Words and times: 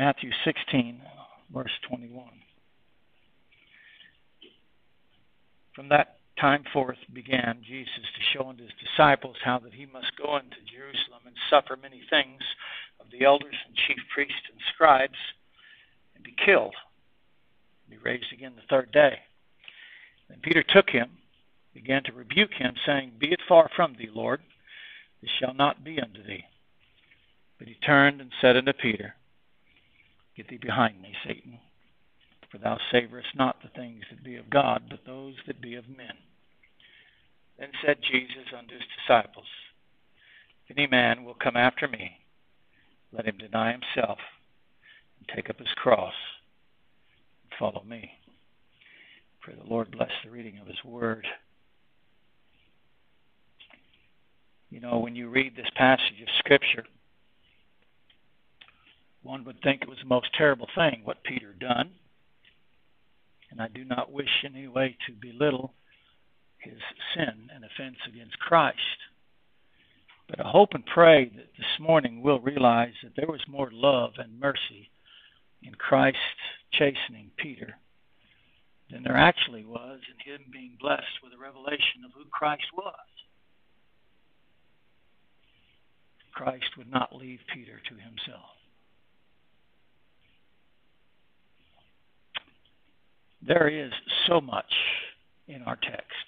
Matthew 0.00 0.30
16, 0.46 0.98
verse 1.52 1.70
21. 1.86 2.24
From 5.74 5.90
that 5.90 6.16
time 6.40 6.64
forth 6.72 6.96
began 7.12 7.60
Jesus 7.68 8.08
to 8.16 8.22
show 8.32 8.48
unto 8.48 8.62
his 8.62 8.72
disciples 8.80 9.36
how 9.44 9.58
that 9.58 9.74
he 9.74 9.84
must 9.84 10.16
go 10.16 10.38
into 10.38 10.56
Jerusalem 10.74 11.20
and 11.26 11.36
suffer 11.50 11.76
many 11.76 12.00
things 12.08 12.40
of 12.98 13.08
the 13.12 13.26
elders 13.26 13.54
and 13.66 13.76
chief 13.76 13.98
priests 14.14 14.48
and 14.50 14.58
scribes, 14.72 15.18
and 16.14 16.24
be 16.24 16.34
killed, 16.46 16.74
and 17.84 18.00
be 18.00 18.02
raised 18.02 18.32
again 18.32 18.52
the 18.56 18.66
third 18.70 18.90
day. 18.92 19.18
Then 20.30 20.38
Peter 20.42 20.64
took 20.66 20.88
him, 20.88 21.10
began 21.74 22.04
to 22.04 22.12
rebuke 22.12 22.54
him, 22.54 22.72
saying, 22.86 23.12
Be 23.18 23.32
it 23.32 23.40
far 23.46 23.68
from 23.76 23.96
thee, 23.98 24.08
Lord, 24.10 24.40
this 25.20 25.30
shall 25.38 25.52
not 25.52 25.84
be 25.84 26.00
unto 26.00 26.24
thee. 26.26 26.44
But 27.58 27.68
he 27.68 27.74
turned 27.84 28.22
and 28.22 28.30
said 28.40 28.56
unto 28.56 28.72
Peter, 28.72 29.14
Get 30.40 30.48
thee 30.48 30.56
behind 30.56 31.02
me, 31.02 31.12
Satan, 31.22 31.58
for 32.50 32.56
thou 32.56 32.78
savorest 32.90 33.36
not 33.36 33.60
the 33.62 33.68
things 33.78 34.04
that 34.08 34.24
be 34.24 34.36
of 34.36 34.48
God, 34.48 34.84
but 34.88 35.00
those 35.04 35.34
that 35.46 35.60
be 35.60 35.74
of 35.74 35.86
men. 35.86 36.16
Then 37.58 37.68
said 37.84 37.98
Jesus 38.00 38.46
unto 38.56 38.72
his 38.72 38.84
disciples, 39.06 39.44
If 40.66 40.78
any 40.78 40.86
man 40.86 41.24
will 41.24 41.34
come 41.34 41.58
after 41.58 41.86
me, 41.86 42.12
let 43.12 43.26
him 43.26 43.36
deny 43.36 43.72
himself 43.72 44.16
and 45.18 45.28
take 45.28 45.50
up 45.50 45.58
his 45.58 45.68
cross 45.76 46.14
and 47.42 47.58
follow 47.58 47.84
me. 47.86 48.10
Pray 49.42 49.56
the 49.62 49.68
Lord 49.68 49.90
bless 49.90 50.12
the 50.24 50.30
reading 50.30 50.58
of 50.58 50.66
his 50.66 50.82
word. 50.86 51.26
You 54.70 54.80
know, 54.80 55.00
when 55.00 55.14
you 55.14 55.28
read 55.28 55.54
this 55.54 55.70
passage 55.76 56.22
of 56.22 56.28
Scripture, 56.38 56.86
one 59.22 59.44
would 59.44 59.60
think 59.62 59.82
it 59.82 59.88
was 59.88 59.98
the 60.02 60.08
most 60.08 60.28
terrible 60.36 60.68
thing 60.74 61.02
what 61.04 61.24
Peter 61.24 61.52
done. 61.58 61.90
And 63.50 63.60
I 63.60 63.68
do 63.68 63.84
not 63.84 64.12
wish 64.12 64.44
in 64.44 64.54
any 64.54 64.68
way 64.68 64.96
to 65.06 65.12
belittle 65.12 65.74
his 66.58 66.78
sin 67.14 67.50
and 67.54 67.64
offense 67.64 67.96
against 68.08 68.38
Christ. 68.38 68.78
But 70.28 70.44
I 70.44 70.48
hope 70.48 70.70
and 70.74 70.86
pray 70.86 71.24
that 71.24 71.56
this 71.58 71.80
morning 71.80 72.22
we'll 72.22 72.40
realize 72.40 72.92
that 73.02 73.12
there 73.16 73.26
was 73.26 73.40
more 73.48 73.70
love 73.72 74.12
and 74.18 74.38
mercy 74.38 74.90
in 75.62 75.74
Christ 75.74 76.18
chastening 76.72 77.32
Peter 77.36 77.74
than 78.90 79.02
there 79.02 79.16
actually 79.16 79.64
was 79.64 80.00
in 80.08 80.32
him 80.32 80.42
being 80.52 80.76
blessed 80.80 81.20
with 81.22 81.32
a 81.32 81.42
revelation 81.42 82.04
of 82.04 82.12
who 82.14 82.24
Christ 82.30 82.66
was. 82.74 82.94
Christ 86.32 86.76
would 86.78 86.90
not 86.90 87.14
leave 87.14 87.40
Peter 87.52 87.80
to 87.88 87.94
himself. 87.94 88.59
There 93.46 93.68
is 93.68 93.90
so 94.26 94.40
much 94.40 94.72
in 95.48 95.62
our 95.62 95.76
text 95.76 96.26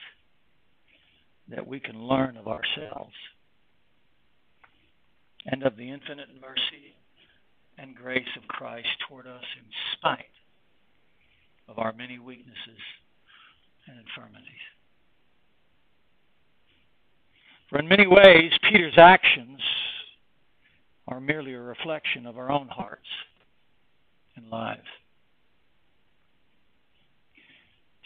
that 1.48 1.66
we 1.66 1.78
can 1.78 2.02
learn 2.02 2.36
of 2.36 2.48
ourselves 2.48 3.12
and 5.46 5.62
of 5.62 5.76
the 5.76 5.90
infinite 5.90 6.28
mercy 6.40 6.94
and 7.78 7.94
grace 7.94 8.28
of 8.36 8.48
Christ 8.48 8.88
toward 9.08 9.26
us 9.26 9.42
in 9.58 9.64
spite 9.92 10.24
of 11.68 11.78
our 11.78 11.92
many 11.92 12.18
weaknesses 12.18 12.80
and 13.86 13.98
infirmities. 13.98 14.46
For 17.68 17.78
in 17.78 17.88
many 17.88 18.06
ways, 18.06 18.52
Peter's 18.70 18.98
actions 18.98 19.60
are 21.08 21.20
merely 21.20 21.54
a 21.54 21.60
reflection 21.60 22.26
of 22.26 22.38
our 22.38 22.50
own 22.50 22.68
hearts 22.68 23.08
and 24.36 24.48
lives 24.48 24.80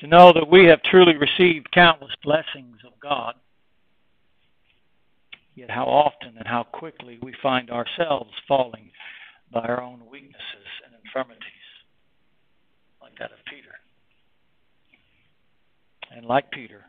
to 0.01 0.07
know 0.07 0.33
that 0.33 0.49
we 0.49 0.67
have 0.67 0.83
truly 0.83 1.17
received 1.17 1.73
countless 1.73 2.13
blessings 2.23 2.79
of 2.87 2.93
God, 3.01 3.35
yet 5.55 5.71
how 5.71 5.85
often 5.85 6.37
and 6.37 6.47
how 6.47 6.65
quickly 6.65 7.19
we 7.23 7.35
find 7.43 7.71
ourselves 7.71 8.31
falling 8.47 8.91
by 9.53 9.61
our 9.61 9.83
own 9.83 10.03
weaknesses 10.11 10.69
and 10.85 10.95
infirmities, 11.05 11.41
like 13.01 13.19
that 13.19 13.33
of 13.33 13.39
Peter. 13.47 13.73
And 16.15 16.27
like 16.27 16.51
Peter, 16.51 16.85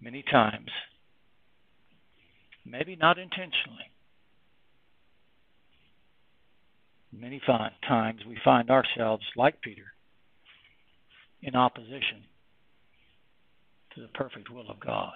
many 0.00 0.22
times, 0.22 0.70
maybe 2.64 2.96
not 2.96 3.18
intentionally, 3.18 3.90
many 7.12 7.40
times 7.86 8.20
we 8.26 8.36
find 8.44 8.70
ourselves 8.70 9.24
like 9.36 9.60
Peter 9.62 9.92
in 11.42 11.54
opposition 11.54 12.24
to 13.94 14.02
the 14.02 14.08
perfect 14.08 14.50
will 14.50 14.70
of 14.70 14.78
God. 14.80 15.14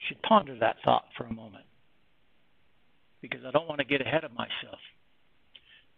You 0.00 0.06
should 0.08 0.22
ponder 0.22 0.56
that 0.58 0.76
thought 0.84 1.04
for 1.16 1.24
a 1.24 1.32
moment 1.32 1.64
because 3.20 3.40
I 3.46 3.50
don't 3.50 3.68
want 3.68 3.78
to 3.78 3.84
get 3.84 4.00
ahead 4.00 4.24
of 4.24 4.32
myself. 4.32 4.78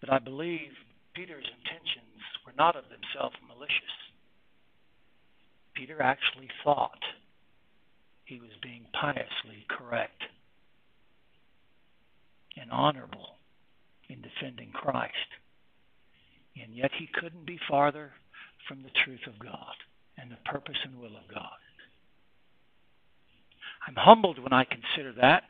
But 0.00 0.12
I 0.12 0.19
believe 0.19 0.70
Peter's 1.15 1.47
intentions 1.59 2.22
were 2.47 2.54
not 2.56 2.76
of 2.76 2.84
themselves 2.84 3.37
malicious. 3.47 3.97
Peter 5.75 6.00
actually 6.03 6.49
thought 6.65 7.00
he 8.25 8.38
was 8.38 8.50
being 8.62 8.87
piously 8.99 9.66
correct 9.69 10.22
and 12.60 12.70
honorable 12.70 13.37
in 14.09 14.22
defending 14.22 14.70
Christ. 14.72 15.40
And 16.56 16.75
yet 16.75 16.91
he 16.99 17.09
couldn't 17.12 17.47
be 17.47 17.59
farther 17.69 18.12
from 18.69 18.83
the 18.83 18.91
truth 19.05 19.27
of 19.27 19.38
God 19.38 19.75
and 20.19 20.31
the 20.31 20.50
purpose 20.50 20.77
and 20.84 20.99
will 21.00 21.16
of 21.16 21.33
God. 21.33 21.50
I'm 23.87 23.94
humbled 23.97 24.38
when 24.38 24.53
I 24.53 24.65
consider 24.65 25.12
that. 25.21 25.44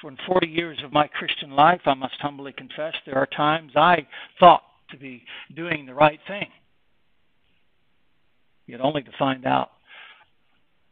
For 0.00 0.10
in 0.10 0.18
40 0.26 0.46
years 0.46 0.78
of 0.84 0.92
my 0.92 1.06
Christian 1.06 1.50
life, 1.50 1.80
I 1.86 1.94
must 1.94 2.20
humbly 2.20 2.52
confess, 2.52 2.94
there 3.04 3.18
are 3.18 3.26
times 3.26 3.72
I 3.76 4.06
thought 4.38 4.62
to 4.90 4.96
be 4.96 5.24
doing 5.54 5.86
the 5.86 5.94
right 5.94 6.20
thing. 6.26 6.48
Yet 8.66 8.80
only 8.80 9.02
to 9.02 9.10
find 9.18 9.46
out 9.46 9.70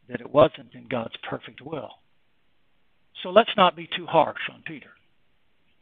that 0.09 0.21
it 0.21 0.31
wasn't 0.31 0.73
in 0.73 0.87
God's 0.87 1.15
perfect 1.27 1.61
will. 1.61 1.89
So 3.23 3.29
let's 3.29 3.55
not 3.57 3.75
be 3.75 3.87
too 3.95 4.05
harsh 4.05 4.49
on 4.51 4.63
Peter, 4.65 4.91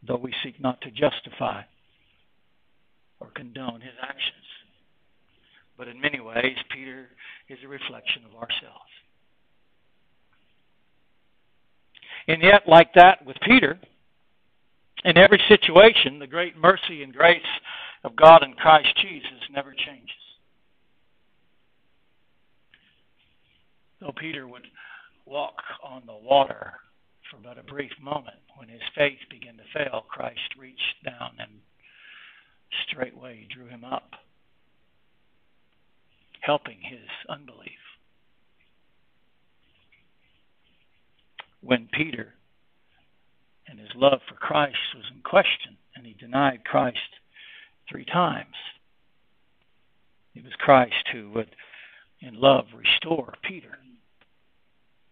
though 0.06 0.18
we 0.18 0.34
seek 0.44 0.60
not 0.62 0.82
to 0.82 0.92
justify 0.92 1.64
or 3.24 3.30
condone 3.36 3.80
his 3.80 3.94
actions. 4.02 4.44
But 5.78 5.88
in 5.88 6.00
many 6.00 6.20
ways, 6.20 6.58
Peter 6.72 7.08
is 7.48 7.58
a 7.64 7.68
reflection 7.68 8.24
of 8.26 8.36
ourselves. 8.36 8.92
And 12.28 12.42
yet, 12.42 12.68
like 12.68 12.94
that 12.96 13.26
with 13.26 13.38
Peter, 13.42 13.80
in 15.06 15.18
every 15.18 15.42
situation, 15.48 16.20
the 16.20 16.28
great 16.28 16.58
mercy 16.58 17.04
and 17.04 17.14
grace 17.14 17.42
of 18.04 18.16
God 18.16 18.44
in 18.44 18.54
Christ 18.54 18.90
Jesus 19.02 19.50
never 19.52 19.74
changes. 19.74 20.10
Though 24.00 24.14
Peter 24.18 24.48
would 24.48 24.68
walk 25.26 25.56
on 25.84 26.04
the 26.06 26.14
water 26.14 26.74
for 27.32 27.38
but 27.42 27.58
a 27.58 27.64
brief 27.64 27.92
moment, 28.02 28.38
when 28.58 28.70
his 28.70 28.82
faith 28.96 29.20
began 29.30 29.58
to 29.58 29.64
fail, 29.74 30.06
Christ 30.10 30.40
reached 30.58 31.04
down 31.04 31.32
and 31.40 31.52
straightway 32.88 33.48
drew 33.54 33.68
him 33.68 33.84
up, 33.84 34.12
helping 36.42 36.80
his 36.82 37.10
unbelief. 37.30 37.72
When 41.62 41.88
Peter 41.92 42.34
and 43.68 43.80
his 43.80 43.90
love 43.96 44.20
for 44.28 44.36
Christ 44.36 44.78
was 44.96 45.06
in 45.14 45.22
question 45.22 45.78
and 45.96 46.06
he 46.06 46.14
denied 46.14 46.66
Christ 46.66 47.00
three 47.90 48.06
times, 48.06 48.56
it 50.36 50.44
was 50.44 50.54
Christ 50.58 51.08
who 51.12 51.30
would, 51.32 51.56
in 52.20 52.40
love, 52.40 52.66
restore 52.76 53.36
Peter. 53.44 53.78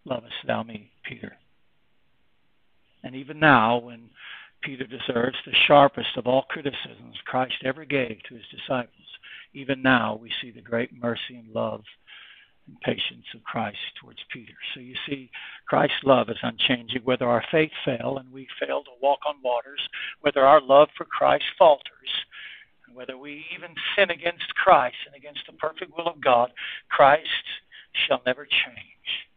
Lovest 0.04 0.34
thou 0.46 0.62
me, 0.62 0.90
Peter? 1.04 1.36
And 3.04 3.14
even 3.14 3.38
now, 3.38 3.78
when 3.78 4.10
Peter 4.62 4.86
deserves 4.86 5.36
the 5.44 5.54
sharpest 5.66 6.16
of 6.16 6.26
all 6.26 6.42
criticisms 6.48 7.16
Christ 7.24 7.54
ever 7.64 7.84
gave 7.84 8.18
to 8.28 8.34
his 8.34 8.44
disciples. 8.50 9.06
Even 9.54 9.82
now, 9.82 10.18
we 10.20 10.30
see 10.40 10.50
the 10.50 10.60
great 10.60 10.92
mercy 10.92 11.36
and 11.36 11.52
love 11.52 11.82
and 12.66 12.80
patience 12.80 13.26
of 13.34 13.42
Christ 13.44 13.78
towards 14.00 14.20
Peter. 14.32 14.52
So 14.74 14.80
you 14.80 14.94
see, 15.06 15.30
Christ's 15.68 16.04
love 16.04 16.28
is 16.30 16.36
unchanging. 16.42 17.02
Whether 17.04 17.28
our 17.28 17.44
faith 17.50 17.72
fail 17.84 18.18
and 18.18 18.32
we 18.32 18.46
fail 18.60 18.82
to 18.84 18.90
walk 19.00 19.20
on 19.26 19.36
waters, 19.42 19.80
whether 20.20 20.46
our 20.46 20.60
love 20.60 20.88
for 20.96 21.04
Christ 21.04 21.44
falters, 21.58 21.90
whether 22.94 23.16
we 23.16 23.44
even 23.54 23.74
sin 23.96 24.10
against 24.10 24.54
Christ 24.54 24.96
and 25.06 25.14
against 25.16 25.40
the 25.46 25.54
perfect 25.54 25.96
will 25.96 26.08
of 26.08 26.20
God, 26.20 26.50
Christ 26.88 27.26
shall 28.06 28.22
never 28.26 28.44
change. 28.44 29.28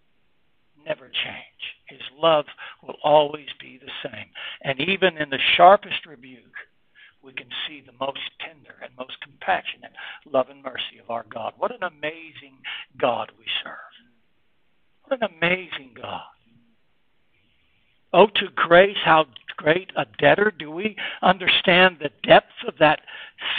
Never 0.85 1.05
change. 1.05 1.55
His 1.87 2.01
love 2.19 2.45
will 2.83 2.97
always 3.03 3.47
be 3.59 3.79
the 3.79 3.91
same. 4.03 4.27
And 4.65 4.81
even 4.81 5.17
in 5.17 5.29
the 5.29 5.37
sharpest 5.55 6.07
rebuke, 6.07 6.41
we 7.23 7.33
can 7.33 7.47
see 7.67 7.83
the 7.85 7.93
most 8.03 8.19
tender 8.39 8.73
and 8.83 8.91
most 8.97 9.15
compassionate 9.21 9.91
love 10.25 10.47
and 10.49 10.63
mercy 10.63 10.97
of 11.01 11.11
our 11.11 11.23
God. 11.31 11.53
What 11.59 11.69
an 11.69 11.83
amazing 11.83 12.57
God 12.99 13.31
we 13.37 13.45
serve. 13.63 13.75
What 15.03 15.21
an 15.21 15.29
amazing 15.37 15.91
God. 16.01 16.21
Oh, 18.11 18.25
to 18.25 18.47
grace, 18.55 18.97
how 19.05 19.25
great 19.55 19.91
a 19.95 20.05
debtor. 20.19 20.51
Do 20.57 20.71
we 20.71 20.95
understand 21.21 21.97
the 21.99 22.09
depth 22.27 22.65
of 22.67 22.73
that 22.79 23.01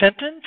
sentence? 0.00 0.44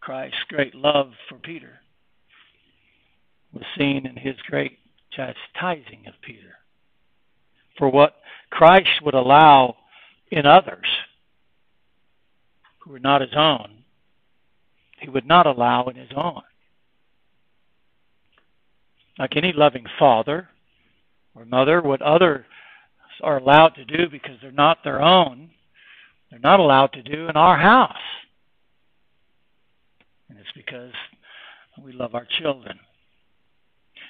Christ's 0.00 0.38
great 0.48 0.74
love 0.74 1.12
for 1.28 1.36
Peter 1.36 1.80
was 3.54 3.64
seen 3.78 4.06
in 4.06 4.16
his 4.16 4.36
great 4.48 4.78
chastising 5.12 6.04
of 6.06 6.14
Peter 6.22 6.58
for 7.78 7.88
what 7.88 8.16
Christ 8.50 9.02
would 9.02 9.14
allow 9.14 9.76
in 10.30 10.46
others 10.46 10.86
who 12.80 12.92
were 12.92 12.98
not 12.98 13.20
his 13.20 13.34
own, 13.36 13.84
he 15.00 15.08
would 15.08 15.26
not 15.26 15.46
allow 15.46 15.86
in 15.86 15.96
his 15.96 16.10
own. 16.16 16.42
Like 19.18 19.36
any 19.36 19.52
loving 19.52 19.84
father 19.98 20.48
or 21.34 21.44
mother, 21.44 21.80
what 21.80 22.02
others 22.02 22.44
are 23.22 23.38
allowed 23.38 23.70
to 23.70 23.84
do 23.84 24.08
because 24.08 24.36
they're 24.42 24.50
not 24.50 24.82
their 24.82 25.00
own, 25.00 25.50
they're 26.30 26.40
not 26.40 26.60
allowed 26.60 26.92
to 26.94 27.02
do 27.02 27.28
in 27.28 27.36
our 27.36 27.56
house. 27.56 27.92
And 30.28 30.38
it's 30.38 30.52
because 30.54 30.92
we 31.82 31.92
love 31.92 32.14
our 32.14 32.26
children. 32.40 32.78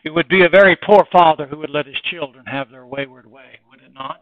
It 0.04 0.10
would 0.10 0.28
be 0.28 0.44
a 0.44 0.50
very 0.50 0.76
poor 0.76 1.06
father 1.10 1.46
who 1.46 1.56
would 1.58 1.70
let 1.70 1.86
his 1.86 2.00
children 2.04 2.44
have 2.46 2.70
their 2.70 2.86
wayward 2.86 3.26
way, 3.26 3.58
would 3.70 3.80
it 3.80 3.94
not? 3.94 4.20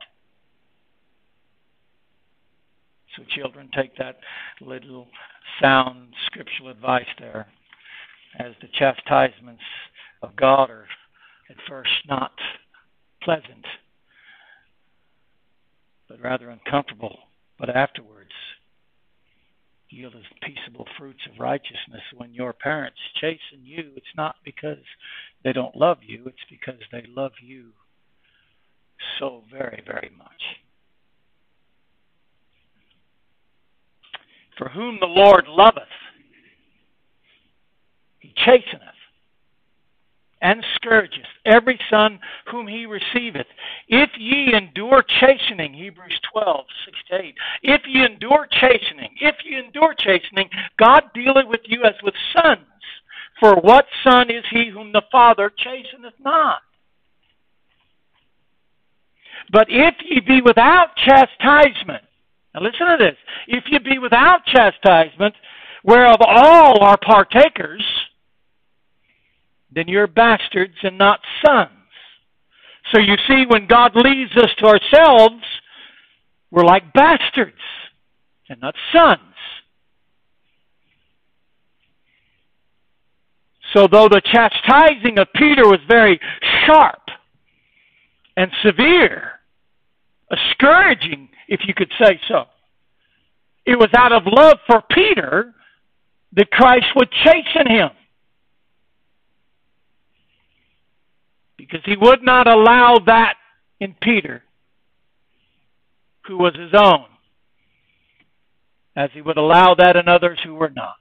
So, 3.17 3.25
children, 3.29 3.69
take 3.75 3.97
that 3.97 4.21
little 4.61 5.09
sound 5.61 6.15
scriptural 6.27 6.71
advice 6.71 7.09
there 7.19 7.49
as 8.39 8.53
the 8.61 8.69
chastisements 8.79 9.63
of 10.23 10.37
God 10.37 10.71
are 10.71 10.87
at 11.51 11.57
first 11.69 11.91
not 12.09 12.33
pleasant, 13.23 13.67
but 16.09 16.23
rather 16.23 16.49
uncomfortable, 16.49 17.19
but 17.59 17.69
afterwards 17.69 18.31
yield 19.93 20.15
as 20.15 20.23
peaceable 20.43 20.87
fruits 20.99 21.21
of 21.31 21.39
righteousness. 21.39 22.03
When 22.17 22.33
your 22.33 22.53
parents 22.53 22.99
chasten 23.21 23.65
you, 23.65 23.93
it's 23.97 24.07
not 24.17 24.37
because 24.45 24.85
they 25.45 25.53
don't 25.53 25.77
love 25.77 25.99
you, 26.07 26.25
it's 26.27 26.37
because 26.51 26.81
they 26.91 27.05
love 27.15 27.33
you 27.43 27.71
so 29.19 29.43
very, 29.51 29.83
very 29.87 30.11
much. 30.17 30.31
For 34.59 34.69
whom 34.69 34.99
the 35.01 35.07
Lord 35.07 35.47
loveth, 35.49 35.83
he 38.21 38.33
chasteneth 38.37 39.02
and 40.43 40.63
scourgeth 40.75 41.25
every 41.47 41.79
son 41.89 42.19
whom 42.51 42.67
he 42.67 42.85
receiveth. 42.85 43.47
If 43.89 44.11
ye 44.19 44.53
endure 44.55 45.05
chastening, 45.21 45.73
Hebrews 45.73 46.21
12, 46.33 46.65
6 46.85 46.99
to 47.11 47.17
8. 47.17 47.35
If 47.63 47.83
ye 47.87 48.05
endure 48.05 48.49
chastening, 48.51 49.15
if 49.21 49.37
ye 49.45 49.59
endure 49.59 49.95
chastening, 49.99 50.51
God 50.79 51.05
dealeth 51.15 51.47
with 51.49 51.61
you 51.65 51.85
as 51.85 51.95
with 52.03 52.15
sons. 52.35 52.67
For 53.41 53.55
what 53.55 53.87
son 54.05 54.31
is 54.31 54.45
he 54.51 54.69
whom 54.73 54.93
the 54.93 55.03
Father 55.11 55.51
chasteneth 55.57 56.19
not? 56.23 56.59
But 59.51 59.67
if 59.69 59.95
ye 60.05 60.21
be 60.21 60.41
without 60.45 60.97
chastisement, 60.97 62.03
now 62.55 62.63
listen 62.63 62.87
to 62.87 62.97
this. 62.99 63.17
If 63.47 63.65
ye 63.71 63.79
be 63.79 63.99
without 63.99 64.45
chastisement, 64.47 65.35
whereof 65.85 66.19
all 66.21 66.83
are 66.83 66.99
partakers, 66.99 67.85
then 69.75 69.89
you're 69.89 70.07
bastards 70.07 70.75
and 70.83 70.99
not 70.99 71.21
sons. 71.45 71.71
So 72.93 73.01
you 73.01 73.15
see, 73.29 73.45
when 73.49 73.67
God 73.67 73.93
leaves 73.95 74.37
us 74.37 74.51
to 74.59 74.67
ourselves, 74.67 75.43
we're 76.51 76.65
like 76.65 76.93
bastards 76.93 77.57
and 78.49 78.61
not 78.61 78.75
sons. 78.93 79.21
So, 83.73 83.87
though 83.91 84.09
the 84.09 84.21
chastising 84.21 85.19
of 85.19 85.29
Peter 85.35 85.65
was 85.65 85.81
very 85.89 86.21
sharp 86.67 87.01
and 88.37 88.51
severe, 88.63 89.41
a 90.31 90.37
scourging, 90.53 91.31
if 91.49 91.61
you 91.67 91.73
could 91.75 91.91
say 91.99 92.21
so, 92.29 92.45
it 93.65 93.79
was 93.79 93.89
out 93.97 94.13
of 94.13 94.25
love 94.27 94.59
for 94.67 94.83
Peter 94.91 95.55
that 96.35 96.51
Christ 96.51 96.87
would 96.97 97.11
chasten 97.25 97.67
him. 97.67 97.91
Because 101.63 101.83
he 101.85 101.95
would 101.97 102.25
not 102.25 102.49
allow 102.49 102.99
that 103.07 103.37
in 103.79 103.95
Peter, 104.03 104.43
who 106.27 106.37
was 106.37 106.57
his 106.57 106.73
own, 106.75 107.05
as 108.97 109.11
he 109.13 109.23
would 109.23 109.37
allow 109.37 109.73
that 109.77 109.95
in 109.95 110.09
others 110.09 110.41
who 110.43 110.57
were 110.57 110.71
not. 110.71 110.97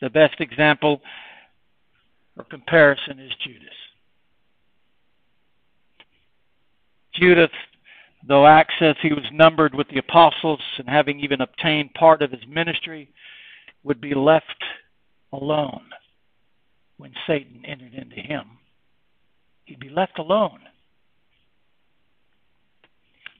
The 0.00 0.08
best 0.08 0.40
example 0.40 1.00
or 2.36 2.44
comparison 2.44 3.18
is 3.18 3.32
Judas. 3.44 3.74
Judas, 7.12 7.50
though 8.28 8.46
Acts 8.46 8.74
says 8.78 8.94
he 9.02 9.12
was 9.12 9.24
numbered 9.32 9.74
with 9.74 9.88
the 9.88 9.98
apostles 9.98 10.60
and 10.78 10.88
having 10.88 11.18
even 11.18 11.40
obtained 11.40 11.92
part 11.94 12.22
of 12.22 12.30
his 12.30 12.46
ministry, 12.48 13.08
would 13.82 14.00
be 14.00 14.14
left 14.14 14.62
alone 15.32 15.82
when 16.98 17.12
Satan 17.26 17.62
entered 17.64 17.94
into 17.94 18.16
him. 18.16 18.44
He'd 19.64 19.80
be 19.80 19.88
left 19.88 20.18
alone. 20.18 20.60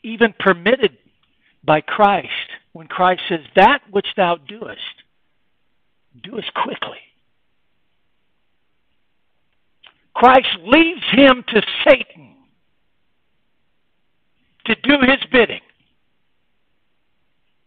Even 0.02 0.34
permitted 0.38 0.96
by 1.64 1.80
Christ, 1.80 2.28
when 2.72 2.86
Christ 2.86 3.22
says, 3.28 3.40
That 3.56 3.80
which 3.90 4.06
thou 4.16 4.36
doest, 4.36 4.80
do 6.22 6.38
as 6.38 6.44
quickly. 6.54 6.98
Christ 10.14 10.48
leaves 10.64 11.02
him 11.12 11.44
to 11.48 11.62
Satan 11.86 12.34
to 14.64 14.74
do 14.74 14.94
his 15.02 15.18
bidding 15.30 15.60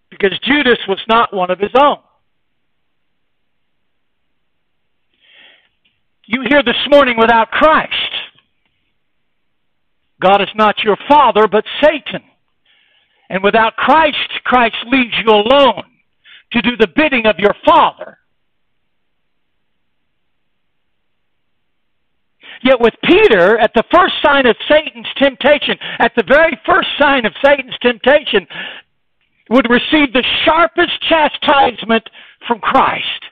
because 0.10 0.38
Judas 0.44 0.80
was 0.88 1.00
not 1.08 1.34
one 1.34 1.52
of 1.52 1.60
his 1.60 1.72
own. 1.80 1.98
You 6.32 6.44
here 6.48 6.62
this 6.62 6.76
morning 6.92 7.18
without 7.18 7.50
Christ. 7.50 7.92
God 10.22 10.44
is 10.44 10.50
not 10.54 10.76
your 10.84 10.98
father, 11.08 11.48
but 11.48 11.64
Satan. 11.82 12.22
And 13.32 13.44
without 13.44 13.76
Christ, 13.76 14.30
Christ 14.44 14.76
leaves 14.92 15.16
you 15.26 15.34
alone 15.34 15.86
to 16.52 16.62
do 16.62 16.78
the 16.78 16.88
bidding 16.96 17.26
of 17.26 17.40
your 17.40 17.56
father. 17.66 18.20
Yet 22.64 22.80
with 22.80 22.94
Peter, 23.04 23.58
at 23.58 23.72
the 23.74 23.84
first 23.92 24.14
sign 24.24 24.46
of 24.46 24.56
Satan's 24.68 25.08
temptation, 25.18 25.80
at 25.98 26.12
the 26.16 26.26
very 26.28 26.56
first 26.64 26.90
sign 27.00 27.26
of 27.26 27.34
Satan's 27.44 27.78
temptation, 27.82 28.46
would 29.50 29.68
receive 29.68 30.14
the 30.14 30.24
sharpest 30.46 30.94
chastisement 31.10 32.08
from 32.48 32.60
Christ. 32.60 33.29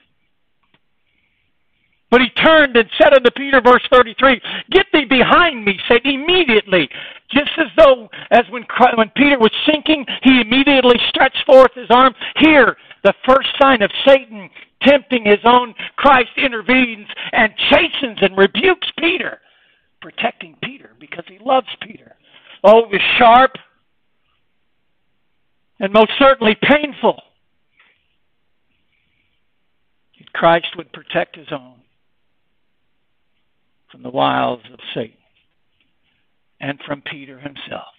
But 2.10 2.22
he 2.22 2.30
turned 2.42 2.76
and 2.76 2.88
said 2.96 3.12
unto 3.12 3.30
Peter, 3.30 3.60
verse 3.60 3.82
33, 3.92 4.40
Get 4.70 4.86
thee 4.92 5.04
behind 5.04 5.64
me, 5.64 5.78
Satan, 5.88 6.10
immediately. 6.10 6.88
Just 7.30 7.50
as 7.58 7.66
though, 7.76 8.08
as 8.30 8.44
when, 8.48 8.64
when 8.94 9.10
Peter 9.10 9.38
was 9.38 9.52
sinking, 9.66 10.06
he 10.22 10.40
immediately 10.40 10.96
stretched 11.10 11.44
forth 11.44 11.72
his 11.74 11.90
arm. 11.90 12.14
Here, 12.36 12.76
the 13.04 13.12
first 13.26 13.48
sign 13.60 13.82
of 13.82 13.90
Satan 14.06 14.48
tempting 14.82 15.26
his 15.26 15.40
own, 15.44 15.74
Christ 15.96 16.30
intervenes 16.38 17.08
and 17.32 17.52
chastens 17.68 18.18
and 18.22 18.38
rebukes 18.38 18.88
Peter, 18.98 19.40
protecting 20.00 20.56
Peter 20.62 20.92
because 20.98 21.24
he 21.28 21.38
loves 21.44 21.68
Peter. 21.82 22.14
Oh, 22.64 22.84
it 22.84 22.90
was 22.90 23.00
sharp 23.18 23.52
and 25.80 25.92
most 25.92 26.12
certainly 26.18 26.56
painful. 26.62 27.20
Christ 30.32 30.68
would 30.76 30.92
protect 30.92 31.36
his 31.36 31.48
own 31.50 31.74
from 33.90 34.02
the 34.02 34.10
wiles 34.10 34.60
of 34.72 34.80
Satan 34.94 35.16
and 36.60 36.78
from 36.86 37.02
Peter 37.02 37.38
himself. 37.38 37.94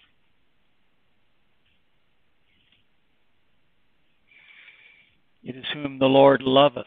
It 5.42 5.56
is 5.56 5.64
whom 5.72 5.98
the 5.98 6.06
Lord 6.06 6.42
loveth. 6.42 6.86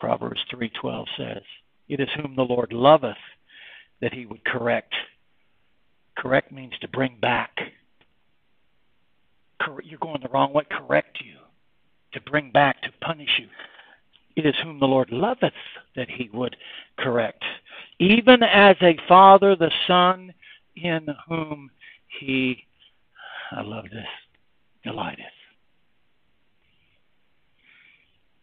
Proverbs 0.00 0.44
3:12 0.50 1.08
says, 1.16 1.44
"It 1.88 2.00
is 2.00 2.08
whom 2.10 2.34
the 2.34 2.44
Lord 2.44 2.72
loveth 2.72 3.22
that 4.00 4.12
he 4.12 4.26
would 4.26 4.44
correct." 4.44 4.94
Correct 6.16 6.50
means 6.50 6.76
to 6.80 6.88
bring 6.88 7.16
back. 7.18 7.72
You're 9.84 9.98
going 9.98 10.20
the 10.20 10.28
wrong 10.28 10.52
way. 10.52 10.64
Correct 10.64 11.20
you, 11.20 11.38
to 12.12 12.20
bring 12.20 12.50
back, 12.50 12.82
to 12.82 12.92
punish 13.00 13.38
you. 13.38 13.48
It 14.36 14.46
is 14.46 14.54
whom 14.62 14.78
the 14.78 14.86
Lord 14.86 15.10
loveth 15.10 15.52
that 15.96 16.10
he 16.10 16.30
would 16.32 16.56
correct. 16.98 17.44
Even 17.98 18.42
as 18.42 18.76
a 18.82 18.96
father 19.08 19.54
the 19.56 19.70
son 19.86 20.32
in 20.76 21.06
whom 21.28 21.70
he, 22.20 22.64
I 23.50 23.62
love 23.62 23.84
this, 23.84 24.06
delighteth. 24.84 25.26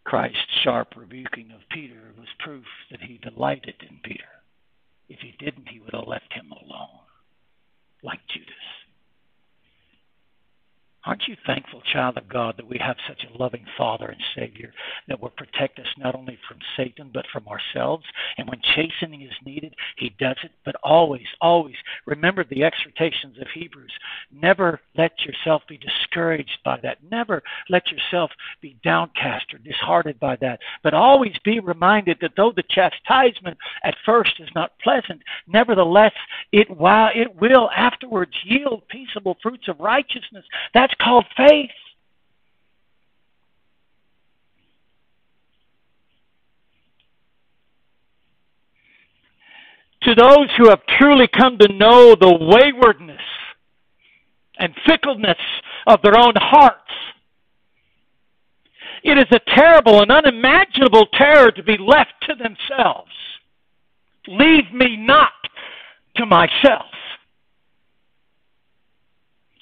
Christ's 0.04 0.38
sharp 0.64 0.94
rebuking 0.96 1.52
of 1.52 1.62
Peter 1.70 2.14
was 2.18 2.28
proof 2.40 2.66
that 2.90 3.02
he 3.02 3.20
delighted 3.20 3.76
in 3.88 4.00
Peter. 4.04 4.24
If 5.08 5.20
he 5.20 5.36
didn't, 5.44 5.68
he 5.70 5.80
would 5.80 5.94
have 5.94 6.08
left 6.08 6.34
him 6.34 6.52
alone, 6.52 7.02
like 8.04 8.20
Judas. 8.34 8.50
Aren't 11.06 11.28
you 11.30 11.38
thankful, 11.46 11.82
child 11.94 12.18
of 12.18 12.28
God, 12.28 12.56
that 12.58 12.68
we 12.68 12.78
have 12.78 12.98
such 13.08 13.24
a 13.24 13.38
loving 13.38 13.66
Father 13.78 14.08
and 14.08 14.22
Savior 14.36 14.74
that 15.08 15.22
will 15.22 15.30
protect 15.30 15.80
us 15.80 15.88
not 15.98 16.14
only 16.14 16.38
from 16.48 16.58
Satan 16.76 17.10
but 17.14 17.26
from 17.32 17.48
ourselves? 17.48 18.04
And 18.38 18.50
when 18.50 18.60
chastening 18.76 19.22
is 19.22 19.32
needed, 19.46 19.76
He 19.98 20.14
does 20.20 20.36
it. 20.44 20.52
But 20.66 20.76
always, 20.84 21.26
always 21.40 21.76
remember 22.06 22.44
the 22.44 22.66
exhortations 22.66 23.38
of 23.40 23.48
Hebrews. 23.54 23.94
Never 24.30 24.82
let 24.98 25.14
yourself 25.22 25.62
be 25.70 25.78
discouraged 25.78 26.60
by 26.66 26.80
that. 26.84 26.98
Never 27.10 27.44
let 27.70 27.88
yourself 27.90 28.32
be 28.62 28.78
downcast 28.84 29.54
or 29.54 29.60
disheartened 29.60 30.20
by 30.20 30.36
that. 30.38 30.60
But 30.84 30.94
always 30.94 31.34
be 31.46 31.62
reminded 31.62 32.18
that 32.22 32.34
though 32.36 32.52
the 32.54 32.64
chastisement 32.70 33.58
at 33.86 33.96
first 34.06 34.34
is 34.40 34.50
not 34.54 34.78
pleasant, 34.84 35.22
nevertheless 35.48 36.14
it 36.52 36.70
while 36.70 37.10
it 37.16 37.34
will 37.40 37.70
afterwards 37.76 38.34
yield 38.44 38.84
peaceable 38.90 39.38
fruits 39.42 39.70
of 39.70 39.80
righteousness. 39.80 40.46
That's 40.74 40.89
that's 40.90 41.02
called 41.02 41.26
faith. 41.36 41.70
To 50.04 50.16
those 50.16 50.48
who 50.58 50.70
have 50.70 50.80
truly 50.98 51.28
come 51.28 51.58
to 51.58 51.74
know 51.74 52.16
the 52.16 52.38
waywardness 52.40 53.22
and 54.58 54.74
fickleness 54.88 55.38
of 55.88 56.02
their 56.02 56.18
own 56.18 56.34
hearts, 56.38 56.78
it 59.04 59.18
is 59.18 59.26
a 59.32 59.40
terrible 59.56 60.02
and 60.02 60.12
unimaginable 60.12 61.06
terror 61.18 61.52
to 61.52 61.64
be 61.64 61.78
left 61.78 62.14
to 62.28 62.36
themselves. 62.36 63.12
Leave 64.28 64.72
me 64.74 64.96
not 64.98 65.32
to 66.16 66.26
myself. 66.26 66.86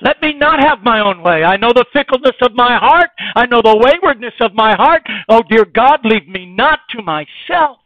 Let 0.02 0.22
me 0.22 0.34
not 0.34 0.60
have 0.60 0.84
my 0.84 1.00
own 1.00 1.24
way. 1.24 1.44
I 1.44 1.58
know 1.58 1.74
the 1.74 1.86
fickleness 1.92 2.36
of 2.44 2.52
my 2.54 2.78
heart. 2.78 3.10
I 3.36 3.48
know 3.48 3.62
the 3.64 3.76
waywardness 3.76 4.36
of 4.42 4.54
my 4.54 4.76
heart. 4.76 5.02
Oh, 5.28 5.42
dear 5.50 5.66
God, 5.66 6.02
leave 6.04 6.28
me 6.28 6.46
not 6.46 6.80
to 6.92 7.02
myself. 7.02 7.80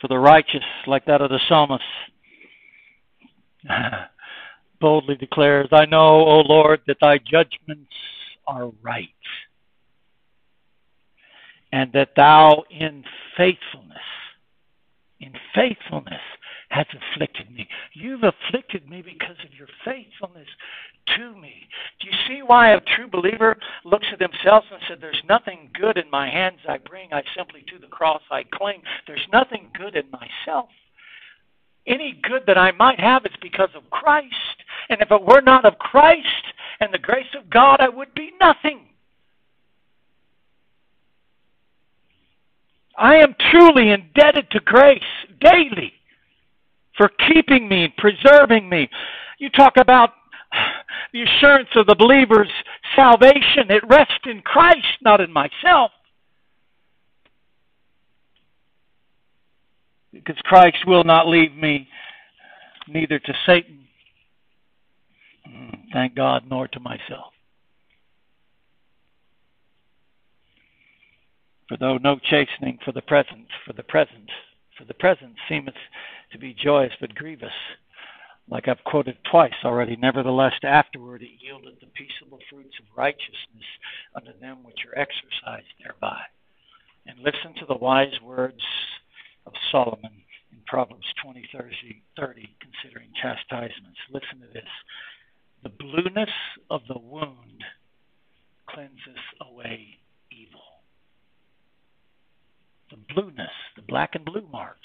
For 0.00 0.08
the 0.08 0.18
righteous, 0.18 0.64
like 0.86 1.04
that 1.04 1.20
of 1.20 1.30
the 1.30 1.38
psalmist, 1.46 1.84
boldly 4.80 5.14
declares, 5.14 5.68
I 5.72 5.84
know, 5.84 6.24
O 6.26 6.40
Lord, 6.40 6.80
that 6.86 6.96
thy 7.02 7.18
judgments 7.18 7.92
are 8.48 8.70
right, 8.82 9.08
and 11.70 11.92
that 11.92 12.14
thou 12.16 12.64
in 12.70 13.04
faithfulness 13.36 13.98
in 15.20 15.32
faithfulness 15.54 16.20
has 16.70 16.86
afflicted 16.94 17.50
me. 17.50 17.68
You've 17.92 18.22
afflicted 18.22 18.88
me 18.88 19.02
because 19.02 19.36
of 19.44 19.54
your 19.58 19.68
faithfulness 19.84 20.48
to 21.16 21.34
me. 21.40 21.68
Do 22.00 22.06
you 22.06 22.16
see 22.28 22.42
why 22.42 22.72
a 22.72 22.80
true 22.80 23.08
believer 23.08 23.56
looks 23.84 24.06
at 24.12 24.18
themselves 24.18 24.66
and 24.70 24.80
says, 24.88 24.98
There's 25.00 25.22
nothing 25.28 25.70
good 25.78 25.98
in 25.98 26.08
my 26.10 26.30
hands 26.30 26.58
I 26.68 26.78
bring, 26.78 27.12
I 27.12 27.22
simply 27.36 27.64
to 27.68 27.78
the 27.78 27.88
cross 27.88 28.22
I 28.30 28.44
cling. 28.54 28.82
There's 29.06 29.26
nothing 29.32 29.70
good 29.76 29.96
in 29.96 30.04
myself. 30.10 30.68
Any 31.86 32.20
good 32.22 32.42
that 32.46 32.58
I 32.58 32.72
might 32.72 33.00
have 33.00 33.24
is 33.24 33.32
because 33.42 33.70
of 33.74 33.90
Christ. 33.90 34.34
And 34.90 35.00
if 35.00 35.10
it 35.10 35.22
were 35.22 35.40
not 35.40 35.64
of 35.64 35.78
Christ 35.78 36.54
and 36.78 36.92
the 36.92 36.98
grace 36.98 37.34
of 37.38 37.50
God, 37.50 37.80
I 37.80 37.88
would 37.88 38.14
be 38.14 38.30
nothing. 38.40 38.89
I 43.00 43.16
am 43.16 43.34
truly 43.50 43.90
indebted 43.92 44.50
to 44.50 44.60
grace 44.60 45.02
daily 45.40 45.94
for 46.98 47.10
keeping 47.32 47.66
me, 47.66 47.92
preserving 47.96 48.68
me. 48.68 48.90
You 49.38 49.48
talk 49.48 49.78
about 49.78 50.10
the 51.14 51.22
assurance 51.22 51.70
of 51.76 51.86
the 51.86 51.94
believer's 51.94 52.52
salvation. 52.94 53.70
It 53.70 53.82
rests 53.88 54.26
in 54.26 54.42
Christ, 54.42 54.98
not 55.00 55.22
in 55.22 55.32
myself. 55.32 55.92
Because 60.12 60.36
Christ 60.44 60.86
will 60.86 61.04
not 61.04 61.26
leave 61.26 61.54
me 61.54 61.88
neither 62.86 63.18
to 63.18 63.32
Satan, 63.46 63.86
thank 65.92 66.14
God, 66.14 66.42
nor 66.50 66.68
to 66.68 66.80
myself. 66.80 67.32
For 71.70 71.76
though 71.76 71.98
no 71.98 72.18
chastening 72.18 72.80
for 72.84 72.90
the 72.90 73.00
present, 73.00 73.46
for 73.64 73.72
the 73.72 73.84
present, 73.84 74.28
for 74.76 74.84
the 74.84 74.94
present 74.94 75.36
seemeth 75.48 75.78
to 76.32 76.38
be 76.38 76.52
joyous 76.52 76.92
but 77.00 77.14
grievous, 77.14 77.54
like 78.48 78.66
I've 78.66 78.82
quoted 78.82 79.16
twice 79.30 79.54
already, 79.64 79.94
nevertheless 79.94 80.54
afterward 80.64 81.22
it 81.22 81.30
yieldeth 81.38 81.78
the 81.78 81.86
peaceable 81.94 82.40
fruits 82.50 82.74
of 82.80 82.96
righteousness 82.96 83.68
unto 84.16 84.36
them 84.40 84.64
which 84.64 84.80
are 84.84 84.98
exercised 84.98 85.70
thereby. 85.80 86.18
And 87.06 87.20
listen 87.20 87.54
to 87.60 87.66
the 87.66 87.78
wise 87.78 88.20
words 88.20 88.64
of 89.46 89.52
Solomon 89.70 90.24
in 90.50 90.58
Proverbs 90.66 91.06
20, 91.22 91.50
30, 91.52 92.02
30 92.18 92.50
considering 92.58 93.10
chastisements. 93.14 94.00
Listen 94.12 94.40
to 94.40 94.52
this. 94.52 94.68
The 95.62 95.68
blueness 95.68 96.34
of 96.68 96.80
the 96.88 96.98
wound 96.98 97.62
cleanses 98.66 99.22
away 99.40 99.99
the 102.90 103.14
blueness, 103.14 103.50
the 103.76 103.82
black 103.82 104.14
and 104.14 104.24
blue 104.24 104.46
marks, 104.52 104.80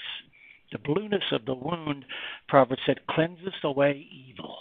the 0.72 0.78
blueness 0.78 1.24
of 1.32 1.44
the 1.44 1.54
wound, 1.54 2.04
Proverbs 2.48 2.82
said, 2.86 3.06
cleanses 3.08 3.54
away 3.62 4.06
evil. 4.10 4.58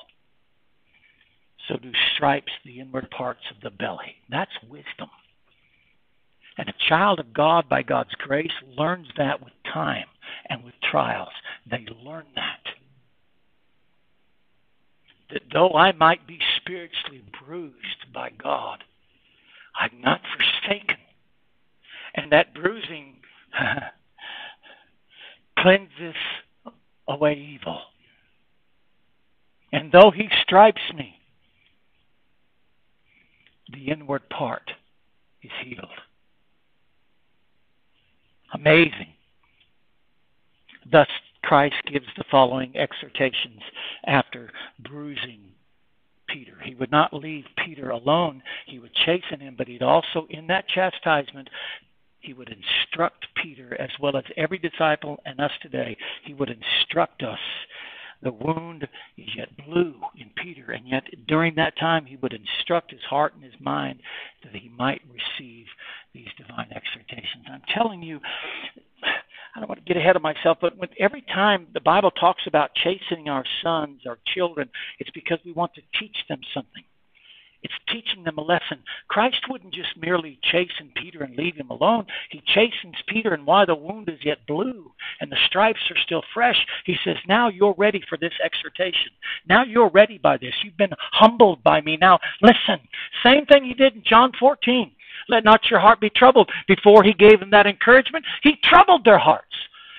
So 1.68 1.78
do 1.78 1.92
stripes 2.14 2.52
the 2.64 2.80
inward 2.80 3.10
parts 3.10 3.42
of 3.50 3.62
the 3.62 3.72
belly. 3.72 4.16
That's 4.30 4.52
wisdom. 4.70 5.10
And 6.58 6.70
a 6.70 6.90
child 6.90 7.20
of 7.20 7.34
God, 7.34 7.68
by 7.68 7.82
God's 7.82 8.14
grace, 8.20 8.52
learns 8.78 9.08
that 9.18 9.44
with 9.44 9.54
time 9.74 10.06
and 10.50 10.64
with 10.64 10.76
trials. 10.90 11.34
They 11.70 11.86
learn 12.04 12.26
that. 12.36 12.62
That 15.32 15.42
though 15.52 15.74
I 15.74 15.92
might 15.92 16.28
be 16.28 16.40
spiritually 16.58 17.24
bruised 17.44 18.14
by 18.14 18.30
God, 18.42 18.84
I'm 19.76 20.00
not 20.02 20.22
forsaken. 20.38 20.98
And 22.14 22.32
that 22.32 22.54
bruising 22.54 23.18
cleanses 25.60 26.16
away 27.08 27.34
evil. 27.34 27.80
And 29.72 29.92
though 29.92 30.12
he 30.12 30.30
stripes 30.42 30.82
me, 30.96 31.16
the 33.74 33.92
inward 33.92 34.30
part 34.30 34.72
is 35.42 35.52
healed. 35.64 35.90
Amazing. 38.54 39.14
Thus, 40.90 41.08
Christ 41.44 41.76
gives 41.92 42.06
the 42.18 42.24
following 42.32 42.76
exhortations 42.76 43.62
after 44.06 44.52
bruising 44.80 45.42
Peter. 46.28 46.58
He 46.64 46.76
would 46.76 46.92
not 46.92 47.14
leave 47.14 47.46
Peter 47.64 47.90
alone. 47.90 48.42
He 48.66 48.80
would 48.80 48.94
chasten 48.94 49.40
him, 49.40 49.56
but 49.58 49.68
he'd 49.68 49.84
also, 49.84 50.28
in 50.30 50.48
that 50.48 50.68
chastisement, 50.68 51.50
he 52.26 52.34
would 52.34 52.50
instruct 52.50 53.28
Peter 53.42 53.80
as 53.80 53.90
well 54.02 54.18
as 54.18 54.24
every 54.38 54.58
disciple 54.58 55.20
and 55.26 55.40
us 55.40 55.52
today. 55.62 55.96
He 56.24 56.34
would 56.34 56.50
instruct 56.50 57.24
us. 57.24 57.40
The 58.22 58.32
wound 58.32 58.88
is 59.18 59.28
yet 59.36 59.50
blue 59.68 59.96
in 60.18 60.32
Peter, 60.42 60.72
and 60.72 60.88
yet 60.88 61.04
during 61.28 61.56
that 61.56 61.78
time 61.78 62.06
he 62.06 62.16
would 62.18 62.34
instruct 62.34 62.92
his 62.92 63.02
heart 63.08 63.36
and 63.36 63.44
his 63.44 63.60
mind 63.60 64.00
that 64.44 64.56
he 64.56 64.70
might 64.70 65.02
receive 65.08 65.66
these 66.14 66.30
divine 66.38 66.72
exhortations. 66.72 67.46
I'm 67.52 67.62
telling 67.74 68.02
you, 68.02 68.20
I 69.56 69.60
don't 69.60 69.70
want 69.70 69.86
to 69.86 69.94
get 69.94 70.02
ahead 70.02 70.16
of 70.16 70.22
myself, 70.22 70.58
but 70.60 70.74
every 71.00 71.22
time 71.22 71.68
the 71.74 71.82
Bible 71.82 72.12
talks 72.12 72.44
about 72.48 72.74
chastening 72.76 73.30
our 73.30 73.46
sons, 73.62 74.02
our 74.08 74.18
children, 74.34 74.70
it's 75.00 75.12
because 75.12 75.38
we 75.46 75.52
want 75.52 75.74
to 75.76 75.82
teach 76.00 76.18
them 76.28 76.40
something. 76.54 76.84
It's 77.66 77.74
teaching 77.92 78.24
them 78.24 78.38
a 78.38 78.44
lesson. 78.44 78.84
Christ 79.08 79.50
wouldn't 79.50 79.74
just 79.74 79.98
merely 79.98 80.38
chasten 80.44 80.92
Peter 80.96 81.24
and 81.24 81.36
leave 81.36 81.56
him 81.56 81.72
alone. 81.72 82.06
He 82.30 82.44
chastens 82.46 82.94
Peter, 83.08 83.34
and 83.34 83.44
while 83.44 83.66
the 83.66 83.74
wound 83.74 84.08
is 84.08 84.24
yet 84.24 84.46
blue 84.46 84.92
and 85.20 85.32
the 85.32 85.38
stripes 85.48 85.80
are 85.90 85.98
still 86.06 86.22
fresh, 86.32 86.64
he 86.86 86.96
says, 87.04 87.16
Now 87.28 87.50
you're 87.50 87.74
ready 87.76 88.04
for 88.08 88.20
this 88.20 88.34
exhortation. 88.44 89.12
Now 89.50 89.64
you're 89.64 89.90
ready 89.90 90.20
by 90.20 90.38
this. 90.38 90.54
You've 90.64 90.78
been 90.78 90.94
humbled 91.12 91.64
by 91.64 91.82
me. 91.82 91.98
Now 92.00 92.20
listen. 92.40 92.88
Same 93.24 93.48
thing 93.48 93.64
he 93.64 93.74
did 93.74 93.96
in 93.96 94.04
John 94.06 94.32
14. 94.40 94.92
Let 95.28 95.44
not 95.44 95.72
your 95.72 95.80
heart 95.80 96.00
be 96.00 96.12
troubled. 96.12 96.52
Before 96.68 97.02
he 97.02 97.14
gave 97.14 97.40
them 97.40 97.50
that 97.50 97.66
encouragement, 97.66 98.26
he 98.44 98.58
troubled 98.64 99.06
their 99.06 99.18
hearts. 99.18 99.56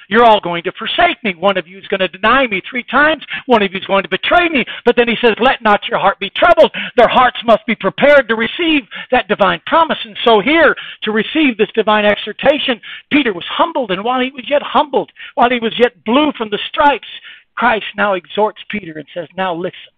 You're 0.09 0.25
all 0.25 0.41
going 0.41 0.63
to 0.65 0.73
forsake 0.73 1.23
me. 1.25 1.35
One 1.35 1.57
of 1.57 1.67
you 1.67 1.79
is 1.79 1.87
going 1.89 2.01
to 2.01 2.09
deny 2.09 2.47
me 2.47 2.63
three 2.69 2.85
times. 2.85 3.25
One 3.47 3.63
of 3.63 3.73
you 3.73 3.79
is 3.79 3.87
going 3.87 4.03
to 4.05 4.09
betray 4.09 4.49
me. 4.49 4.65
But 4.85 4.97
then 4.97 5.09
he 5.09 5.17
says, 5.21 5.35
Let 5.41 5.63
not 5.63 5.87
your 5.89 5.99
heart 5.99 6.19
be 6.19 6.31
troubled. 6.31 6.73
Their 6.97 7.09
hearts 7.09 7.39
must 7.45 7.67
be 7.67 7.75
prepared 7.75 8.29
to 8.29 8.37
receive 8.37 8.83
that 9.11 9.29
divine 9.29 9.61
promise. 9.67 9.99
And 10.05 10.17
so, 10.25 10.41
here, 10.41 10.75
to 11.03 11.13
receive 11.13 11.57
this 11.57 11.71
divine 11.75 12.05
exhortation, 12.05 12.81
Peter 13.11 13.33
was 13.33 13.45
humbled. 13.49 13.91
And 13.91 14.05
while 14.05 14.21
he 14.21 14.31
was 14.31 14.45
yet 14.49 14.63
humbled, 14.63 15.11
while 15.35 15.51
he 15.51 15.59
was 15.59 15.75
yet 15.79 16.05
blue 16.05 16.33
from 16.37 16.51
the 16.51 16.59
stripes, 16.69 17.09
Christ 17.57 17.87
now 17.97 18.15
exhorts 18.15 18.61
Peter 18.71 18.99
and 18.99 19.07
says, 19.15 19.29
Now 19.37 19.55
listen. 19.55 19.95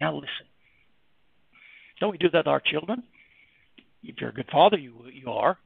Now 0.00 0.14
listen. 0.14 0.46
Don't 2.00 2.12
we 2.12 2.18
do 2.18 2.30
that 2.30 2.42
to 2.42 2.50
our 2.50 2.60
children? 2.60 3.02
If 4.02 4.16
you're 4.20 4.30
a 4.30 4.34
good 4.34 4.48
father, 4.50 4.78
you, 4.78 4.94
you 5.12 5.30
are. 5.30 5.58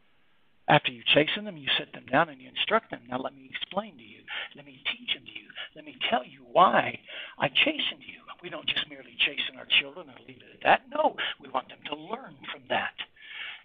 After 0.66 0.90
you 0.92 1.02
chasten 1.14 1.44
them, 1.44 1.59
you 1.59 1.68
sit 1.78 1.92
them 1.92 2.06
down 2.11 2.30
and 2.30 2.40
you 2.40 2.49
instruct 2.49 2.90
them. 2.90 3.00
Now, 3.09 3.18
let 3.18 3.35
me 3.35 3.50
explain 3.50 3.97
to 3.97 4.02
you. 4.02 4.25
Let 4.56 4.64
me 4.64 4.80
teach 4.90 5.12
them 5.14 5.25
to 5.25 5.30
you. 5.30 5.49
Let 5.76 5.85
me 5.85 5.97
tell 6.09 6.25
you 6.25 6.40
why 6.50 6.99
I 7.38 7.49
chastened 7.49 8.00
you. 8.00 8.25
We 8.42 8.49
don't 8.49 8.66
just 8.66 8.88
merely 8.88 9.16
chasten 9.18 9.56
our 9.59 9.66
children 9.80 10.09
and 10.09 10.26
leave 10.26 10.40
it 10.40 10.56
at 10.56 10.62
that. 10.64 10.83
No, 10.94 11.16
we 11.40 11.49
want 11.49 11.68
them 11.68 11.78
to 11.88 11.97
learn 11.97 12.37
from 12.52 12.62
that. 12.68 12.94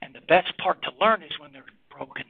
And 0.01 0.13
the 0.13 0.25
best 0.27 0.57
part 0.57 0.81
to 0.83 0.91
learn 0.99 1.23
is 1.23 1.31
when 1.39 1.51
they're 1.51 1.63
broken. 1.89 2.25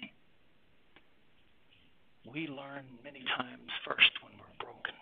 We 2.31 2.47
learn 2.47 2.85
many 3.03 3.23
times 3.37 3.69
first 3.85 4.11
when 4.21 4.33
we're 4.37 4.65
broken. 4.65 4.93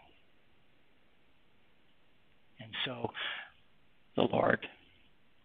And 2.59 2.71
so 2.86 3.12
the 4.15 4.24
Lord 4.24 4.65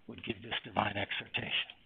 would 0.07 0.25
give 0.25 0.43
this 0.43 0.55
divine 0.64 0.97
exhortation. 0.97 1.82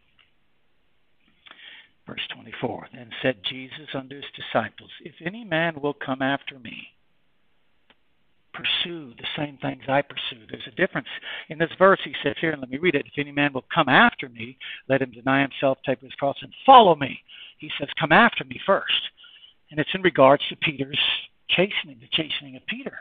Verse 2.07 2.23
24 2.35 2.89
Then 2.93 3.11
said 3.23 3.37
Jesus 3.49 3.89
unto 3.95 4.17
his 4.17 4.25
disciples, 4.35 4.91
If 5.01 5.15
any 5.25 5.45
man 5.45 5.81
will 5.81 5.95
come 5.95 6.23
after 6.23 6.59
me, 6.59 6.89
pursue 8.55 9.13
the 9.19 9.27
same 9.37 9.59
things 9.59 9.83
I 9.89 10.03
pursue. 10.03 10.47
There's 10.49 10.67
a 10.67 10.77
difference. 10.77 11.09
In 11.49 11.59
this 11.59 11.71
verse, 11.79 12.01
he 12.05 12.15
says 12.23 12.37
here, 12.41 12.53
and 12.53 12.61
let 12.61 12.71
me 12.71 12.79
read 12.79 12.95
it 12.95 13.07
If 13.07 13.19
any 13.19 13.33
man 13.33 13.53
will 13.53 13.65
come 13.75 13.89
after 13.89 14.29
me, 14.29 14.57
let 14.89 15.03
him 15.03 15.11
deny 15.11 15.43
himself, 15.43 15.79
take 15.85 16.01
his 16.01 16.15
cross, 16.15 16.37
and 16.41 16.53
follow 16.65 16.95
me. 16.95 17.21
He 17.59 17.71
says, 17.79 17.89
Come 17.99 18.13
after 18.13 18.45
me 18.45 18.61
first. 18.65 19.11
And 19.71 19.81
it's 19.81 19.95
in 19.95 20.03
regards 20.03 20.43
to 20.49 20.57
Peter's 20.57 20.99
chastening, 21.51 21.99
the 22.01 22.09
chastening 22.13 22.57
of 22.57 22.67
Peter. 22.67 22.99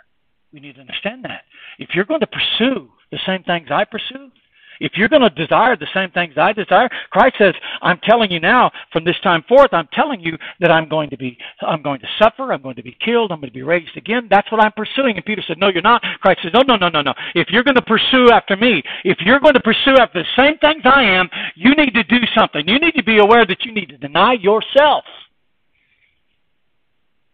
We 0.51 0.59
need 0.59 0.75
to 0.75 0.81
understand 0.81 1.23
that. 1.25 1.43
If 1.79 1.89
you're 1.93 2.05
going 2.05 2.21
to 2.21 2.27
pursue 2.27 2.89
the 3.11 3.19
same 3.25 3.43
things 3.43 3.67
I 3.69 3.85
pursue, 3.85 4.31
if 4.79 4.93
you're 4.95 5.09
going 5.09 5.21
to 5.21 5.29
desire 5.29 5.75
the 5.75 5.87
same 5.93 6.11
things 6.11 6.33
I 6.37 6.53
desire, 6.53 6.89
Christ 7.09 7.35
says, 7.37 7.53
I'm 7.81 7.99
telling 8.03 8.31
you 8.31 8.39
now, 8.39 8.71
from 8.91 9.03
this 9.03 9.19
time 9.23 9.43
forth, 9.47 9.69
I'm 9.73 9.87
telling 9.93 10.19
you 10.19 10.37
that 10.59 10.71
I'm 10.71 10.89
going 10.89 11.09
to 11.09 11.17
be, 11.17 11.37
I'm 11.61 11.81
going 11.81 11.99
to 12.01 12.07
suffer, 12.19 12.51
I'm 12.51 12.61
going 12.61 12.75
to 12.75 12.83
be 12.83 12.97
killed, 13.03 13.31
I'm 13.31 13.39
going 13.39 13.51
to 13.51 13.53
be 13.53 13.63
raised 13.63 13.95
again. 13.97 14.27
That's 14.29 14.51
what 14.51 14.63
I'm 14.63 14.71
pursuing. 14.73 15.15
And 15.15 15.25
Peter 15.25 15.43
said, 15.47 15.57
No, 15.57 15.69
you're 15.69 15.81
not. 15.81 16.01
Christ 16.21 16.41
says, 16.43 16.51
No, 16.53 16.61
no, 16.61 16.75
no, 16.75 16.89
no, 16.89 17.01
no. 17.01 17.13
If 17.33 17.49
you're 17.49 17.63
going 17.63 17.75
to 17.75 17.81
pursue 17.81 18.29
after 18.31 18.55
me, 18.55 18.83
if 19.03 19.17
you're 19.21 19.39
going 19.39 19.53
to 19.53 19.61
pursue 19.61 19.95
after 19.99 20.23
the 20.23 20.29
same 20.35 20.57
things 20.57 20.83
I 20.85 21.03
am, 21.03 21.29
you 21.55 21.75
need 21.75 21.93
to 21.93 22.03
do 22.03 22.19
something. 22.35 22.67
You 22.67 22.79
need 22.79 22.95
to 22.95 23.03
be 23.03 23.19
aware 23.19 23.45
that 23.45 23.63
you 23.63 23.73
need 23.73 23.89
to 23.89 23.97
deny 23.97 24.33
yourself. 24.33 25.03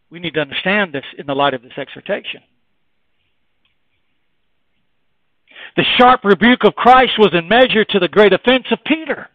We 0.10 0.20
need 0.20 0.34
to 0.34 0.42
understand 0.42 0.94
this 0.94 1.06
in 1.18 1.26
the 1.26 1.34
light 1.34 1.54
of 1.54 1.62
this 1.62 1.72
exhortation. 1.78 2.42
The 5.76 5.86
sharp 5.98 6.22
rebuke 6.24 6.64
of 6.64 6.76
Christ 6.76 7.14
was 7.18 7.34
in 7.34 7.48
measure 7.48 7.86
to 7.86 8.00
the 8.00 8.08
great 8.08 8.34
offense 8.34 8.66
of 8.72 8.80
Peter. 8.86 9.30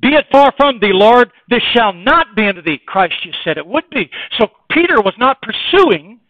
Be 0.00 0.08
it 0.08 0.26
far 0.30 0.52
from 0.56 0.80
thee, 0.80 0.92
Lord, 0.92 1.30
this 1.48 1.62
shall 1.74 1.92
not 1.92 2.34
be 2.36 2.46
unto 2.46 2.62
thee. 2.62 2.80
Christ 2.84 3.14
just 3.22 3.38
said 3.44 3.56
it 3.56 3.66
would 3.66 3.88
be. 3.90 4.10
So 4.38 4.48
Peter 4.70 5.00
was 5.00 5.14
not 5.18 5.40
pursuing 5.40 6.20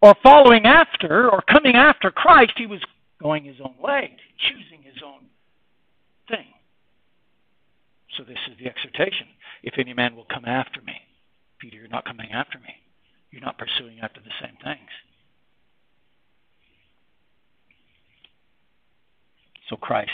or 0.00 0.14
following 0.22 0.64
after 0.64 1.30
or 1.30 1.42
coming 1.42 1.76
after 1.76 2.10
Christ. 2.10 2.52
He 2.56 2.66
was 2.66 2.80
going 3.20 3.44
his 3.44 3.60
own 3.62 3.74
way, 3.78 4.16
choosing 4.38 4.82
his 4.82 5.02
own 5.04 5.26
thing. 6.28 6.46
So 8.16 8.24
this 8.24 8.38
is 8.50 8.58
the 8.58 8.66
exhortation. 8.66 9.28
If 9.62 9.74
any 9.78 9.92
man 9.92 10.16
will 10.16 10.26
come 10.32 10.46
after 10.46 10.80
me, 10.80 10.94
Peter, 11.60 11.76
you're 11.76 11.88
not 11.88 12.06
coming 12.06 12.32
after 12.32 12.58
me. 12.58 12.74
You're 13.30 13.42
not 13.42 13.58
pursuing 13.58 14.00
after 14.02 14.20
the 14.20 14.32
same 14.40 14.56
things. 14.64 14.88
So 19.70 19.76
Christ 19.76 20.10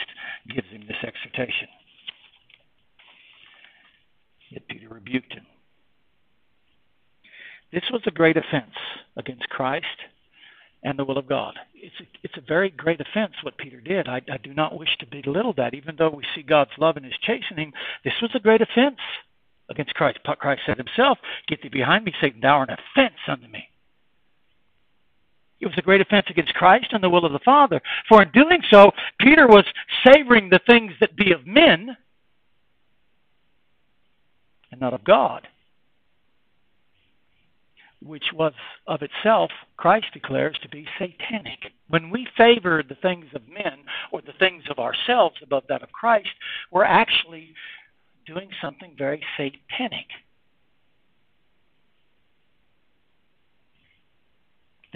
gives 0.54 0.68
him 0.68 0.84
this 0.86 1.02
exhortation. 1.02 1.68
Yet 4.50 4.68
Peter 4.68 4.88
rebuked 4.90 5.32
him. 5.32 5.46
This 7.72 7.84
was 7.90 8.02
a 8.06 8.12
great 8.12 8.36
offense 8.36 8.74
against 9.16 9.48
Christ 9.48 9.86
and 10.82 10.98
the 10.98 11.04
will 11.04 11.18
of 11.18 11.28
God. 11.28 11.54
It's 11.74 11.94
a, 12.00 12.04
it's 12.22 12.36
a 12.36 12.46
very 12.46 12.70
great 12.70 13.00
offense 13.00 13.32
what 13.42 13.58
Peter 13.58 13.80
did. 13.80 14.06
I, 14.06 14.20
I 14.30 14.36
do 14.36 14.54
not 14.54 14.78
wish 14.78 14.96
to 15.00 15.06
belittle 15.06 15.54
that, 15.54 15.74
even 15.74 15.96
though 15.96 16.10
we 16.10 16.24
see 16.34 16.42
God's 16.42 16.70
love 16.78 16.96
in 16.96 17.02
his 17.02 17.18
chastening. 17.22 17.72
This 18.04 18.14
was 18.22 18.30
a 18.34 18.40
great 18.40 18.60
offense 18.60 19.00
against 19.68 19.94
Christ. 19.94 20.18
Christ 20.38 20.62
said 20.64 20.76
himself, 20.76 21.18
Get 21.48 21.62
thee 21.62 21.70
behind 21.70 22.04
me, 22.04 22.12
Satan, 22.20 22.40
thou 22.40 22.58
art 22.58 22.70
an 22.70 22.76
offense 22.94 23.18
unto 23.26 23.48
me. 23.48 23.68
It 25.60 25.66
was 25.66 25.74
a 25.78 25.82
great 25.82 26.00
offense 26.00 26.26
against 26.28 26.54
Christ 26.54 26.88
and 26.92 27.02
the 27.02 27.10
will 27.10 27.24
of 27.24 27.32
the 27.32 27.38
Father. 27.44 27.80
For 28.08 28.22
in 28.22 28.30
doing 28.32 28.60
so, 28.70 28.90
Peter 29.20 29.46
was 29.46 29.64
savoring 30.06 30.50
the 30.50 30.60
things 30.66 30.92
that 31.00 31.16
be 31.16 31.32
of 31.32 31.46
men 31.46 31.96
and 34.70 34.80
not 34.80 34.92
of 34.92 35.04
God, 35.04 35.48
which 38.02 38.26
was 38.34 38.52
of 38.86 39.00
itself, 39.02 39.50
Christ 39.76 40.06
declares, 40.12 40.58
to 40.62 40.68
be 40.68 40.86
satanic. 40.98 41.72
When 41.88 42.10
we 42.10 42.28
favor 42.36 42.82
the 42.86 42.94
things 42.96 43.26
of 43.34 43.48
men 43.48 43.84
or 44.12 44.20
the 44.20 44.34
things 44.38 44.64
of 44.70 44.78
ourselves 44.78 45.36
above 45.42 45.64
that 45.68 45.82
of 45.82 45.90
Christ, 45.92 46.28
we're 46.70 46.84
actually 46.84 47.54
doing 48.26 48.50
something 48.60 48.94
very 48.98 49.22
satanic. 49.36 50.06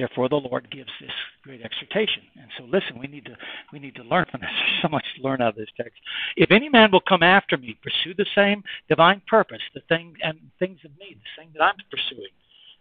Therefore, 0.00 0.30
the 0.30 0.36
Lord 0.36 0.70
gives 0.70 0.88
this 0.98 1.10
great 1.42 1.60
exhortation. 1.60 2.22
And 2.40 2.50
so, 2.56 2.64
listen, 2.64 2.98
we 2.98 3.06
need 3.06 3.26
to 3.26 3.36
we 3.70 3.78
need 3.78 3.94
to 3.96 4.02
learn 4.02 4.24
from 4.30 4.40
this. 4.40 4.48
There's 4.56 4.80
so 4.80 4.88
much 4.88 5.04
to 5.16 5.22
learn 5.22 5.42
out 5.42 5.50
of 5.50 5.56
this 5.56 5.68
text. 5.76 6.00
If 6.36 6.50
any 6.50 6.70
man 6.70 6.90
will 6.90 7.02
come 7.06 7.22
after 7.22 7.58
me, 7.58 7.76
pursue 7.82 8.14
the 8.14 8.24
same 8.34 8.64
divine 8.88 9.20
purpose, 9.26 9.60
the 9.74 9.82
thing 9.90 10.14
and 10.22 10.38
things 10.58 10.78
of 10.86 10.90
me, 10.98 11.18
the 11.20 11.42
thing 11.42 11.50
that 11.52 11.62
I'm 11.62 11.76
pursuing, 11.90 12.32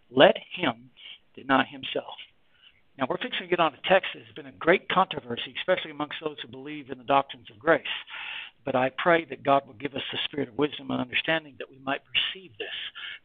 let 0.09 0.37
him 0.55 0.89
deny 1.35 1.65
himself. 1.65 2.15
Now, 2.97 3.05
we're 3.09 3.17
fixing 3.17 3.41
to 3.41 3.47
get 3.47 3.59
on 3.59 3.73
a 3.73 3.89
text 3.89 4.11
that 4.13 4.23
has 4.23 4.33
been 4.33 4.45
a 4.45 4.57
great 4.57 4.87
controversy, 4.87 5.53
especially 5.59 5.91
amongst 5.91 6.15
those 6.23 6.37
who 6.41 6.47
believe 6.47 6.89
in 6.89 6.97
the 6.97 7.03
doctrines 7.03 7.47
of 7.51 7.59
grace. 7.59 7.83
But 8.65 8.75
I 8.75 8.91
pray 8.97 9.25
that 9.25 9.43
God 9.43 9.65
will 9.65 9.75
give 9.75 9.95
us 9.95 10.03
the 10.11 10.19
spirit 10.25 10.49
of 10.49 10.57
wisdom 10.57 10.91
and 10.91 11.01
understanding 11.01 11.55
that 11.59 11.69
we 11.69 11.79
might 11.83 12.01
perceive 12.05 12.51
this. 12.59 12.75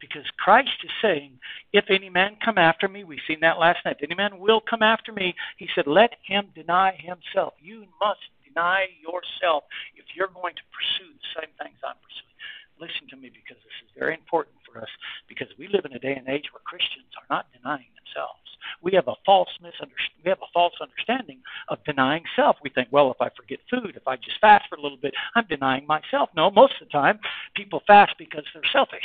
Because 0.01 0.25
Christ 0.39 0.79
is 0.85 0.91
saying, 1.03 1.39
If 1.73 1.87
any 1.91 2.09
man 2.09 2.37
come 2.45 2.59
after 2.59 2.89
me, 2.89 3.05
we've 3.05 3.25
seen 3.27 3.41
that 3.41 3.59
last 3.59 3.79
night. 3.85 3.97
If 3.99 4.11
any 4.11 4.15
man 4.15 4.39
will 4.39 4.61
come 4.61 4.83
after 4.83 5.13
me, 5.13 5.35
he 5.57 5.69
said, 5.75 5.87
Let 5.87 6.15
him 6.23 6.49
deny 6.55 6.97
himself. 6.99 7.55
You 7.61 7.85
must 8.01 8.21
deny 8.47 8.87
yourself 9.03 9.65
if 9.97 10.05
you're 10.15 10.33
going 10.33 10.55
to 10.55 10.67
pursue 10.71 11.11
the 11.13 11.41
same 11.41 11.53
things 11.59 11.79
I'm 11.83 11.99
pursuing. 11.99 12.35
Listen 12.79 13.07
to 13.11 13.17
me 13.17 13.31
because 13.31 13.59
this 13.63 13.79
is 13.87 13.91
very 13.99 14.15
important 14.15 14.57
for 14.67 14.83
us 14.83 14.91
because 15.29 15.47
we 15.59 15.69
live 15.69 15.85
in 15.85 15.95
a 15.95 16.03
day 16.03 16.15
and 16.15 16.27
age 16.29 16.51
where 16.51 16.63
Christians 16.67 17.11
are 17.19 17.29
not 17.31 17.47
denying 17.55 17.94
themselves. 18.05 18.39
We 18.83 18.93
have 18.93 19.09
a 19.09 19.15
false 19.25 19.49
misunderstanding. 19.61 20.23
We 20.25 20.29
have 20.31 20.43
a 20.43 20.53
false 20.53 20.75
understanding 20.81 21.41
of 21.69 21.79
denying 21.85 22.25
self. 22.37 22.57
We 22.63 22.71
think, 22.71 22.89
well, 22.91 23.11
if 23.11 23.21
I 23.21 23.29
forget 23.37 23.59
food, 23.71 23.97
if 23.97 24.07
I 24.07 24.17
just 24.17 24.41
fast 24.41 24.69
for 24.69 24.77
a 24.77 24.81
little 24.81 24.99
bit, 24.99 25.15
I'm 25.35 25.47
denying 25.49 25.87
myself. 25.87 26.31
No, 26.37 26.51
most 26.51 26.75
of 26.81 26.89
the 26.89 26.93
time, 26.93 27.19
people 27.55 27.83
fast 27.87 28.15
because 28.19 28.45
they're 28.53 28.63
selfish. 28.73 29.05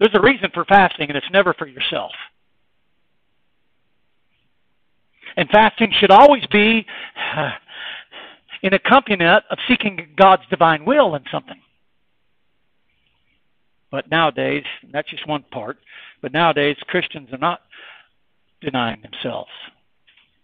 There's 0.00 0.14
a 0.14 0.20
reason 0.20 0.50
for 0.52 0.64
fasting, 0.64 1.08
and 1.08 1.16
it's 1.16 1.30
never 1.30 1.54
for 1.54 1.66
yourself. 1.66 2.12
And 5.36 5.48
fasting 5.50 5.92
should 5.98 6.10
always 6.10 6.46
be 6.46 6.86
uh, 7.36 7.50
in 8.62 8.72
accompaniment 8.72 9.44
of 9.50 9.58
seeking 9.68 10.08
God's 10.16 10.42
divine 10.50 10.84
will 10.84 11.14
in 11.14 11.24
something. 11.30 11.60
But 13.94 14.10
nowadays, 14.10 14.64
that's 14.92 15.08
just 15.08 15.28
one 15.28 15.44
part, 15.52 15.78
but 16.20 16.32
nowadays 16.32 16.76
Christians 16.88 17.28
are 17.30 17.38
not 17.38 17.60
denying 18.60 19.00
themselves. 19.02 19.52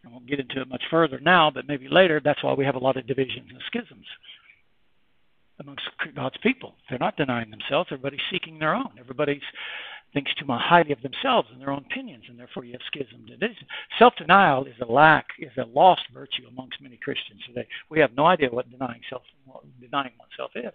I 0.06 0.08
won't 0.08 0.28
get 0.28 0.38
into 0.38 0.60
it 0.60 0.68
much 0.68 0.84
further 0.88 1.18
now, 1.18 1.50
but 1.50 1.66
maybe 1.66 1.88
later. 1.88 2.20
That's 2.24 2.44
why 2.44 2.52
we 2.52 2.64
have 2.64 2.76
a 2.76 2.78
lot 2.78 2.96
of 2.96 3.08
divisions 3.08 3.48
and 3.50 3.60
schisms 3.66 4.06
amongst 5.58 5.82
God's 6.14 6.36
people. 6.44 6.74
They're 6.88 7.00
not 7.00 7.16
denying 7.16 7.50
themselves. 7.50 7.88
Everybody's 7.90 8.20
seeking 8.30 8.60
their 8.60 8.72
own. 8.72 8.92
Everybody 9.00 9.40
thinks 10.12 10.32
too 10.34 10.46
highly 10.48 10.92
of 10.92 11.02
themselves 11.02 11.48
and 11.50 11.60
their 11.60 11.72
own 11.72 11.84
opinions, 11.90 12.26
and 12.28 12.38
therefore 12.38 12.64
you 12.64 12.70
have 12.74 12.82
schisms. 12.86 13.30
Self-denial 13.98 14.66
is 14.66 14.76
a 14.80 14.92
lack, 14.92 15.26
is 15.40 15.50
a 15.58 15.64
lost 15.76 16.02
virtue 16.14 16.46
amongst 16.48 16.80
many 16.80 16.98
Christians 16.98 17.40
today. 17.48 17.66
We 17.90 17.98
have 17.98 18.14
no 18.16 18.26
idea 18.26 18.50
what 18.50 18.70
denying 18.70 19.00
self, 19.10 19.22
what 19.44 19.64
denying 19.80 20.12
oneself 20.20 20.52
is. 20.54 20.72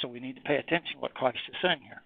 So 0.00 0.08
we 0.08 0.20
need 0.20 0.36
to 0.36 0.42
pay 0.42 0.56
attention 0.56 0.94
to 0.94 1.00
what 1.00 1.14
Christ 1.14 1.38
is 1.48 1.56
saying 1.62 1.80
here. 1.82 2.02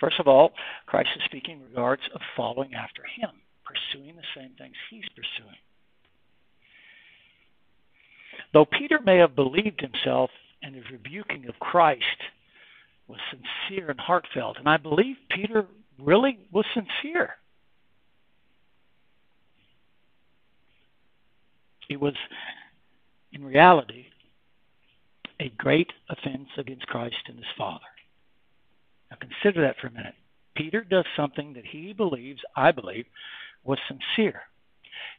First 0.00 0.18
of 0.18 0.26
all, 0.26 0.52
Christ 0.86 1.10
is 1.16 1.22
speaking 1.24 1.60
in 1.60 1.68
regards 1.68 2.02
of 2.14 2.20
following 2.36 2.74
after 2.74 3.02
Him, 3.02 3.30
pursuing 3.64 4.16
the 4.16 4.22
same 4.34 4.50
things 4.58 4.74
He's 4.90 5.04
pursuing. 5.14 5.56
Though 8.52 8.64
Peter 8.64 9.00
may 9.00 9.18
have 9.18 9.36
believed 9.36 9.80
himself 9.80 10.30
and 10.62 10.74
his 10.74 10.84
rebuking 10.90 11.46
of 11.48 11.58
Christ 11.58 12.02
was 13.08 13.18
sincere 13.30 13.90
and 13.90 14.00
heartfelt, 14.00 14.58
and 14.58 14.68
I 14.68 14.76
believe 14.76 15.16
Peter 15.30 15.66
really 15.98 16.38
was 16.50 16.64
sincere. 16.74 17.36
It 21.88 22.00
was, 22.00 22.14
in 23.32 23.44
reality, 23.44 24.06
a 25.40 25.50
great 25.58 25.92
offense 26.08 26.48
against 26.58 26.86
Christ 26.86 27.16
and 27.26 27.36
his 27.36 27.46
Father. 27.56 27.84
Now 29.10 29.18
consider 29.20 29.62
that 29.62 29.76
for 29.80 29.88
a 29.88 29.92
minute. 29.92 30.14
Peter 30.54 30.82
does 30.82 31.04
something 31.16 31.54
that 31.54 31.64
he 31.64 31.92
believes, 31.92 32.40
I 32.56 32.72
believe, 32.72 33.06
was 33.64 33.78
sincere. 33.88 34.42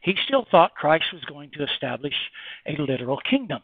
He 0.02 0.14
still 0.26 0.46
thought 0.50 0.74
Christ 0.74 1.06
was 1.12 1.24
going 1.24 1.50
to 1.56 1.64
establish 1.64 2.14
a 2.66 2.80
literal 2.80 3.18
kingdom. 3.28 3.60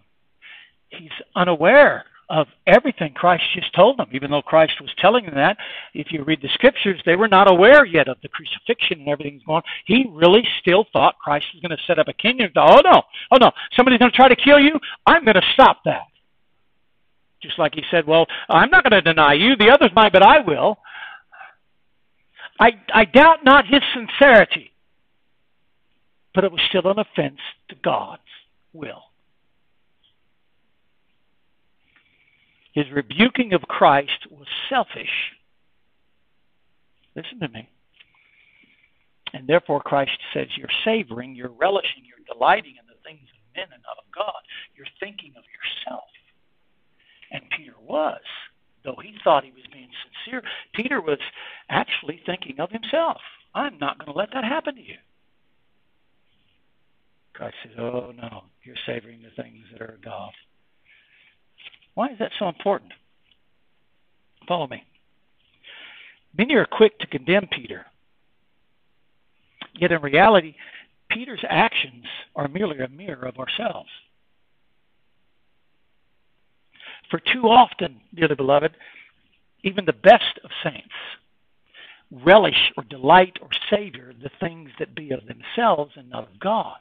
He's 0.89 1.11
unaware 1.37 2.05
of 2.31 2.47
everything 2.67 3.13
Christ 3.13 3.43
just 3.55 3.75
told 3.75 3.99
them, 3.99 4.09
even 4.13 4.31
though 4.31 4.41
Christ 4.41 4.81
was 4.81 4.91
telling 4.99 5.27
them 5.27 5.35
that. 5.35 5.57
If 5.95 6.13
you 6.13 6.23
read 6.23 6.41
the 6.41 6.49
scriptures, 6.55 7.01
they 7.05 7.17
were 7.17 7.29
not 7.29 7.51
aware 7.51 7.85
yet 7.85 8.09
of 8.09 8.19
the 8.23 8.29
crucifixion 8.29 9.01
and 9.01 9.09
everything's 9.09 9.43
going 9.43 9.57
on. 9.57 9.63
He 9.85 10.07
really 10.13 10.47
still 10.61 10.87
thought 10.93 11.19
Christ 11.19 11.47
was 11.53 11.61
going 11.61 11.77
to 11.77 11.83
set 11.87 11.99
up 11.99 12.07
a 12.09 12.13
kingdom. 12.13 12.51
Oh, 12.57 12.81
no. 12.85 13.03
Oh, 13.33 13.37
no. 13.41 13.51
Somebody's 13.77 13.99
going 13.99 14.13
to 14.13 14.17
try 14.17 14.29
to 14.29 14.37
kill 14.37 14.61
you? 14.61 14.79
I'm 15.07 15.25
going 15.25 15.35
to 15.35 15.53
stop 15.55 15.79
that. 15.85 16.03
Just 17.43 17.59
like 17.59 17.75
he 17.75 17.83
said, 17.91 18.07
Well, 18.07 18.27
I'm 18.49 18.71
not 18.71 18.85
going 18.85 19.03
to 19.03 19.13
deny 19.13 19.35
you. 19.35 19.57
The 19.57 19.71
others 19.71 19.91
might, 19.95 20.13
but 20.13 20.23
I 20.23 20.41
will. 20.41 20.79
I, 22.59 22.73
I 22.93 23.05
doubt 23.07 23.39
not 23.43 23.67
his 23.67 23.81
sincerity, 23.95 24.71
but 26.35 26.45
it 26.45 26.53
was 26.53 26.61
still 26.69 26.91
an 26.91 26.99
offense 26.99 27.39
to 27.71 27.77
God's 27.83 28.21
will. 28.75 29.05
His 32.75 32.85
rebuking 32.93 33.55
of 33.55 33.63
Christ 33.63 34.27
was 34.31 34.47
selfish. 34.69 35.33
Listen 37.17 37.41
to 37.41 37.49
me. 37.49 37.69
And 39.33 39.47
therefore, 39.47 39.81
Christ 39.81 40.19
says, 40.35 40.49
You're 40.57 40.69
savoring, 40.85 41.35
you're 41.35 41.49
relishing, 41.49 42.03
you're 42.05 42.35
delighting 42.35 42.75
in 42.79 42.87
the 42.87 43.01
things 43.05 43.23
of 43.23 43.57
men 43.57 43.67
and 43.73 43.83
of 43.97 44.05
God. 44.15 44.41
You're 44.77 44.87
thinking 44.99 45.33
of 45.37 45.45
yourself. 45.49 46.10
And 47.31 47.43
Peter 47.57 47.75
was. 47.87 48.21
Though 48.85 48.97
he 49.03 49.15
thought 49.23 49.45
he 49.45 49.51
was 49.51 49.67
being 49.73 49.89
sincere, 50.25 50.43
Peter 50.75 51.01
was 51.01 51.19
actually 51.69 52.21
thinking 52.25 52.61
of 52.61 52.71
himself. 52.71 53.19
I'm 53.55 53.79
not 53.79 53.99
going 53.99 54.13
to 54.13 54.19
let 54.19 54.31
that 54.33 54.45
happen 54.45 54.77
to 54.77 54.83
you. 54.83 54.97
Christ 57.35 57.57
says, 57.63 57.73
Oh, 57.79 58.13
no, 58.17 58.45
you're 58.65 58.77
savoring 58.87 59.23
the 59.23 59.43
things 59.43 59.65
that 59.73 59.83
are 59.83 59.99
God. 60.05 60.33
Why 61.95 62.09
is 62.09 62.19
that 62.19 62.33
so 62.39 62.49
important? 62.49 62.93
Follow 64.47 64.67
me. 64.67 64.85
Many 66.37 66.55
are 66.55 66.67
quick 66.67 66.99
to 67.01 67.07
condemn 67.07 67.49
Peter. 67.51 67.87
Yet 69.75 69.93
in 69.93 70.01
reality, 70.01 70.55
Peter's 71.11 71.45
actions 71.49 72.05
are 72.37 72.49
merely 72.49 72.79
a 72.79 72.89
mirror 72.89 73.27
of 73.27 73.39
ourselves. 73.39 73.89
For 77.11 77.19
too 77.19 77.49
often, 77.49 78.01
dearly 78.15 78.37
beloved, 78.37 78.73
even 79.63 79.85
the 79.85 79.93
best 79.93 80.39
of 80.45 80.51
saints 80.63 80.95
relish 82.11 82.73
or 82.77 82.85
delight 82.85 83.39
or 83.41 83.49
savor 83.71 84.13
the 84.21 84.31
things 84.41 84.71
that 84.79 84.95
be 84.95 85.11
of 85.13 85.21
themselves 85.27 85.93
and 85.97 86.11
not 86.11 86.25
of 86.29 86.41
God's, 86.41 86.79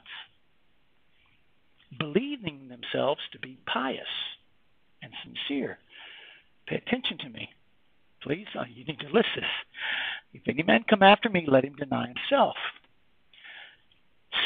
believing 1.98 2.68
themselves 2.68 3.20
to 3.32 3.38
be 3.38 3.58
pious 3.66 4.00
and 5.02 5.12
sincere. 5.24 5.78
Pay 6.66 6.76
attention 6.76 7.18
to 7.18 7.28
me. 7.28 7.48
Please, 8.22 8.46
uh, 8.58 8.64
you 8.72 8.84
need 8.84 9.00
to 9.00 9.08
list 9.08 9.28
this. 9.34 9.44
If 10.34 10.42
any 10.46 10.62
man 10.62 10.84
come 10.88 11.02
after 11.02 11.28
me, 11.28 11.44
let 11.46 11.64
him 11.64 11.74
deny 11.74 12.06
himself. 12.08 12.56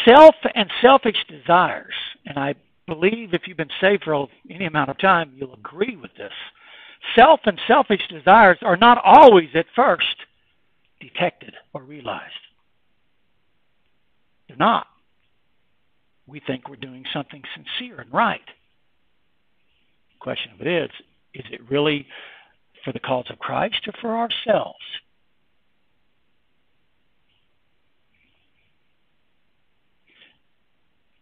Self 0.07 0.37
and 0.55 0.71
selfish 0.81 1.17
desires, 1.29 1.95
and 2.25 2.39
I 2.39 2.55
believe 2.87 3.33
if 3.33 3.43
you've 3.47 3.57
been 3.57 3.69
saved 3.81 4.05
for 4.05 4.27
any 4.51 4.67
amount 4.67 4.91
of 4.91 4.99
time, 4.99 5.33
you'll 5.37 5.55
agree 5.55 5.97
with 5.97 6.13
this. 6.17 6.33
Self 7.15 7.41
and 7.45 7.61
selfish 7.67 8.07
desires 8.09 8.59
are 8.63 8.77
not 8.77 8.99
always 9.05 9.51
at 9.55 9.67
first 9.75 10.17
detected 11.01 11.55
or 11.73 11.83
realized. 11.83 12.33
They're 14.49 14.57
not. 14.57 14.87
We 16.27 16.41
think 16.41 16.69
we're 16.69 16.77
doing 16.77 17.05
something 17.13 17.43
sincere 17.55 18.01
and 18.01 18.13
right 18.13 18.41
The 20.13 20.19
question 20.21 20.53
of 20.53 20.61
it 20.61 20.67
is 20.67 20.91
is 21.35 21.45
it 21.51 21.69
really 21.69 22.07
for 22.85 22.93
the 22.93 23.01
cause 23.01 23.27
of 23.31 23.39
Christ 23.39 23.87
or 23.87 23.93
for 24.01 24.17
ourselves? 24.17 24.79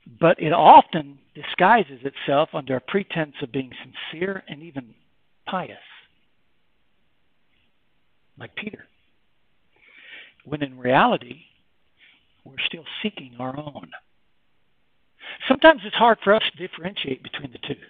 But 0.07 0.41
it 0.41 0.53
often 0.53 1.19
disguises 1.35 2.01
itself 2.05 2.51
under 2.53 2.77
a 2.77 2.81
pretense 2.81 3.35
of 3.43 3.53
being 3.53 3.71
sincere 3.83 4.43
and 4.49 4.63
even 4.63 4.95
pious, 5.47 5.79
like 8.39 8.55
Peter, 8.55 8.85
when 10.45 10.63
in 10.63 10.79
reality, 10.79 11.43
we're 12.45 12.59
still 12.67 12.85
seeking 13.03 13.37
our 13.39 13.57
own. 13.57 13.91
Sometimes 15.49 15.83
it's 15.85 15.97
hard 15.97 16.19
for 16.23 16.35
us 16.35 16.43
to 16.51 16.67
differentiate 16.67 17.23
between 17.23 17.53
the 17.53 17.59
two. 17.59 17.81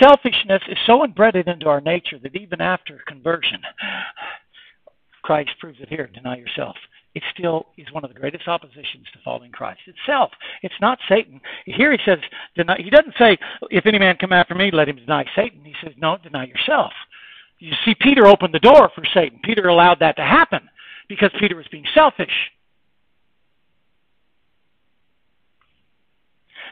Selfishness 0.00 0.62
is 0.68 0.78
so 0.86 1.04
embedded 1.04 1.48
into 1.48 1.68
our 1.68 1.80
nature 1.80 2.18
that 2.22 2.36
even 2.36 2.60
after 2.60 3.00
conversion, 3.06 3.60
Christ 5.22 5.50
proves 5.60 5.78
it 5.80 5.88
here 5.88 6.08
deny 6.12 6.36
yourself. 6.36 6.76
It 7.14 7.22
still 7.36 7.66
is 7.76 7.90
one 7.92 8.04
of 8.04 8.12
the 8.12 8.18
greatest 8.18 8.46
oppositions 8.46 9.06
to 9.12 9.18
following 9.24 9.50
Christ. 9.50 9.80
Itself. 9.86 10.30
It's 10.62 10.74
not 10.80 10.98
Satan. 11.08 11.40
Here 11.64 11.90
he 11.90 11.98
says, 12.04 12.18
deny, 12.54 12.76
he 12.78 12.90
doesn't 12.90 13.14
say, 13.18 13.38
if 13.70 13.86
any 13.86 13.98
man 13.98 14.16
come 14.20 14.32
after 14.32 14.54
me, 14.54 14.70
let 14.72 14.88
him 14.88 14.96
deny 14.96 15.24
Satan. 15.34 15.64
He 15.64 15.74
says, 15.82 15.94
no, 15.96 16.18
deny 16.22 16.46
yourself. 16.46 16.92
You 17.58 17.72
see, 17.84 17.94
Peter 18.00 18.26
opened 18.26 18.54
the 18.54 18.60
door 18.60 18.90
for 18.94 19.04
Satan. 19.12 19.40
Peter 19.42 19.68
allowed 19.68 19.98
that 20.00 20.16
to 20.16 20.22
happen 20.22 20.68
because 21.08 21.30
Peter 21.40 21.56
was 21.56 21.66
being 21.72 21.86
selfish. 21.94 22.52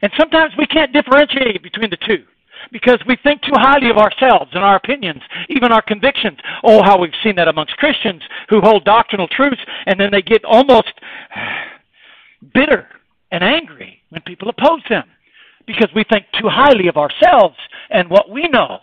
And 0.02 0.12
sometimes 0.18 0.52
we 0.58 0.66
can't 0.66 0.92
differentiate 0.92 1.62
between 1.62 1.90
the 1.90 1.96
two 2.06 2.24
because 2.72 2.98
we 3.06 3.16
think 3.22 3.42
too 3.42 3.54
highly 3.54 3.90
of 3.90 3.96
ourselves 3.96 4.50
and 4.54 4.64
our 4.64 4.76
opinions, 4.76 5.22
even 5.48 5.72
our 5.72 5.82
convictions. 5.82 6.38
Oh, 6.64 6.82
how 6.82 6.98
we've 6.98 7.10
seen 7.22 7.36
that 7.36 7.48
amongst 7.48 7.76
Christians 7.76 8.22
who 8.48 8.60
hold 8.60 8.84
doctrinal 8.84 9.28
truths 9.28 9.60
and 9.86 9.98
then 9.98 10.10
they 10.10 10.22
get 10.22 10.44
almost 10.44 10.92
bitter 12.54 12.88
and 13.30 13.42
angry 13.42 14.02
when 14.10 14.22
people 14.22 14.48
oppose 14.48 14.82
them 14.88 15.04
because 15.66 15.88
we 15.94 16.04
think 16.10 16.26
too 16.40 16.48
highly 16.48 16.88
of 16.88 16.96
ourselves 16.96 17.56
and 17.90 18.08
what 18.08 18.30
we 18.30 18.48
know. 18.48 18.78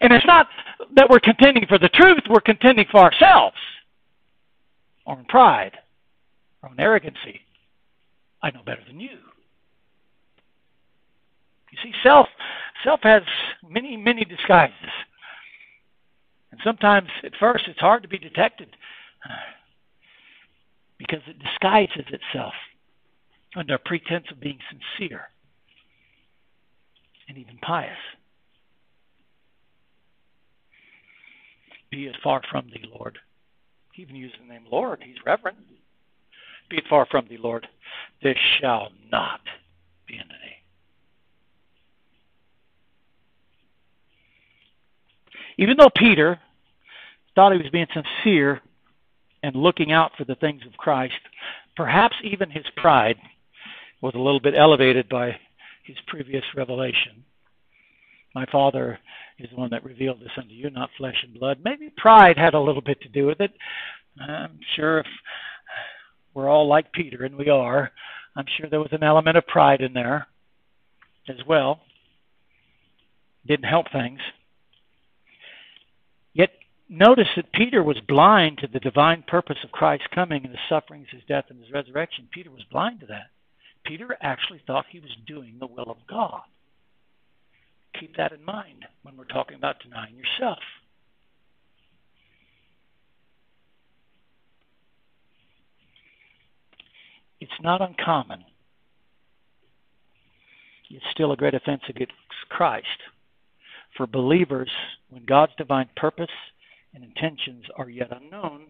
And 0.00 0.12
it's 0.12 0.26
not 0.26 0.48
that 0.96 1.08
we're 1.08 1.20
contending 1.20 1.66
for 1.68 1.78
the 1.78 1.88
truth, 1.88 2.22
we're 2.28 2.40
contending 2.40 2.86
for 2.90 3.00
ourselves 3.00 3.56
or 5.06 5.18
in 5.18 5.24
pride 5.26 5.72
or 6.62 6.70
in 6.72 6.80
arrogancy. 6.80 7.40
I 8.42 8.50
know 8.50 8.62
better 8.64 8.82
than 8.86 9.00
you. 9.00 9.18
You 11.74 11.90
see, 11.90 11.96
self 12.04 12.28
self 12.84 13.00
has 13.02 13.22
many, 13.68 13.96
many 13.96 14.24
disguises. 14.24 14.74
And 16.52 16.60
sometimes 16.62 17.08
at 17.24 17.32
first 17.40 17.64
it's 17.66 17.80
hard 17.80 18.02
to 18.04 18.08
be 18.08 18.18
detected 18.18 18.68
because 20.98 21.20
it 21.26 21.36
disguises 21.40 22.04
itself 22.12 22.54
under 23.56 23.74
a 23.74 23.78
pretense 23.78 24.26
of 24.30 24.40
being 24.40 24.58
sincere. 24.70 25.28
and 27.28 27.38
even 27.38 27.56
pious. 27.58 27.96
Be 31.90 32.06
it 32.06 32.16
far 32.22 32.42
from 32.50 32.66
thee, 32.66 32.84
Lord. 32.96 33.18
He 33.94 34.02
even 34.02 34.14
uses 34.14 34.36
the 34.40 34.52
name 34.52 34.64
Lord. 34.70 35.00
He's 35.02 35.16
reverent. 35.24 35.56
Be 36.68 36.76
it 36.76 36.84
far 36.88 37.06
from 37.10 37.26
thee, 37.28 37.38
Lord. 37.38 37.66
This 38.22 38.36
shall 38.60 38.90
not 39.10 39.40
be 40.06 40.18
unto 40.18 40.34
thee. 40.34 40.54
Even 45.58 45.76
though 45.78 45.90
Peter 45.94 46.40
thought 47.34 47.52
he 47.52 47.58
was 47.58 47.70
being 47.70 47.86
sincere 47.92 48.60
and 49.42 49.54
looking 49.56 49.92
out 49.92 50.12
for 50.16 50.24
the 50.24 50.34
things 50.36 50.62
of 50.66 50.76
Christ, 50.76 51.14
perhaps 51.76 52.16
even 52.22 52.50
his 52.50 52.64
pride 52.76 53.16
was 54.00 54.14
a 54.14 54.20
little 54.20 54.40
bit 54.40 54.54
elevated 54.56 55.08
by 55.08 55.36
his 55.84 55.96
previous 56.06 56.44
revelation. 56.56 57.24
My 58.34 58.46
Father 58.46 58.98
is 59.38 59.48
the 59.50 59.56
one 59.56 59.70
that 59.70 59.84
revealed 59.84 60.20
this 60.20 60.30
unto 60.36 60.52
you, 60.52 60.70
not 60.70 60.90
flesh 60.96 61.16
and 61.22 61.38
blood. 61.38 61.58
Maybe 61.62 61.90
pride 61.96 62.36
had 62.36 62.54
a 62.54 62.60
little 62.60 62.82
bit 62.82 63.00
to 63.02 63.08
do 63.08 63.26
with 63.26 63.40
it. 63.40 63.52
I'm 64.20 64.58
sure 64.74 65.00
if 65.00 65.06
we're 66.34 66.48
all 66.48 66.66
like 66.66 66.92
Peter, 66.92 67.24
and 67.24 67.36
we 67.36 67.48
are, 67.48 67.90
I'm 68.36 68.46
sure 68.56 68.68
there 68.68 68.80
was 68.80 68.92
an 68.92 69.02
element 69.02 69.36
of 69.36 69.46
pride 69.46 69.80
in 69.80 69.92
there 69.92 70.26
as 71.28 71.36
well. 71.46 71.80
Didn't 73.46 73.66
help 73.66 73.90
things. 73.92 74.20
Notice 76.88 77.28
that 77.36 77.52
Peter 77.52 77.82
was 77.82 77.98
blind 78.06 78.58
to 78.58 78.66
the 78.66 78.78
divine 78.78 79.24
purpose 79.26 79.56
of 79.64 79.72
Christ's 79.72 80.06
coming 80.14 80.44
and 80.44 80.50
his 80.50 80.60
sufferings, 80.68 81.06
his 81.10 81.22
death, 81.26 81.46
and 81.48 81.60
his 81.60 81.72
resurrection. 81.72 82.28
Peter 82.30 82.50
was 82.50 82.62
blind 82.70 83.00
to 83.00 83.06
that. 83.06 83.30
Peter 83.84 84.16
actually 84.20 84.60
thought 84.66 84.86
he 84.90 85.00
was 85.00 85.10
doing 85.26 85.56
the 85.58 85.66
will 85.66 85.90
of 85.90 85.96
God. 86.08 86.42
Keep 87.98 88.16
that 88.16 88.32
in 88.32 88.44
mind 88.44 88.84
when 89.02 89.16
we're 89.16 89.24
talking 89.24 89.56
about 89.56 89.82
denying 89.82 90.14
yourself. 90.16 90.58
It's 97.40 97.52
not 97.62 97.80
uncommon. 97.80 98.44
It's 100.90 101.04
still 101.12 101.32
a 101.32 101.36
great 101.36 101.54
offense 101.54 101.82
against 101.88 102.12
Christ 102.48 102.86
for 103.96 104.06
believers 104.06 104.70
when 105.10 105.24
God's 105.24 105.52
divine 105.56 105.88
purpose 105.96 106.30
and 106.94 107.04
intentions 107.04 107.64
are 107.76 107.88
yet 107.88 108.10
unknown 108.10 108.66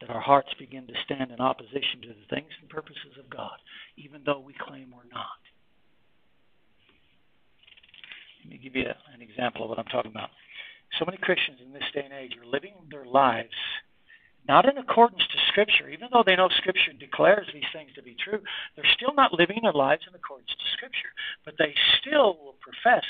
that 0.00 0.10
our 0.10 0.20
hearts 0.20 0.48
begin 0.58 0.86
to 0.86 0.94
stand 1.04 1.30
in 1.30 1.40
opposition 1.40 2.02
to 2.02 2.08
the 2.08 2.26
things 2.28 2.50
and 2.60 2.68
purposes 2.68 3.14
of 3.18 3.30
God, 3.30 3.54
even 3.96 4.22
though 4.26 4.40
we 4.40 4.54
claim 4.58 4.90
we're 4.90 5.08
not. 5.14 5.38
Let 8.42 8.50
me 8.50 8.58
give 8.58 8.74
you 8.74 8.90
an 9.14 9.22
example 9.22 9.62
of 9.62 9.70
what 9.70 9.78
I'm 9.78 9.86
talking 9.86 10.10
about. 10.10 10.30
So 10.98 11.04
many 11.06 11.18
Christians 11.18 11.58
in 11.64 11.72
this 11.72 11.86
day 11.94 12.02
and 12.04 12.12
age 12.12 12.34
are 12.36 12.46
living 12.46 12.74
their 12.90 13.06
lives 13.06 13.54
not 14.48 14.68
in 14.68 14.76
accordance 14.76 15.22
to 15.22 15.46
Scripture, 15.48 15.88
even 15.88 16.08
though 16.12 16.24
they 16.26 16.34
know 16.34 16.48
Scripture 16.58 16.92
declares 16.98 17.46
these 17.54 17.70
things 17.72 17.94
to 17.94 18.02
be 18.02 18.16
true, 18.18 18.42
they're 18.74 18.94
still 18.96 19.14
not 19.14 19.32
living 19.32 19.60
their 19.62 19.72
lives 19.72 20.02
in 20.08 20.14
accordance 20.14 20.50
to 20.50 20.72
Scripture. 20.76 21.14
But 21.44 21.54
they 21.58 21.74
still 22.00 22.36
will 22.42 22.58
profess 22.58 23.06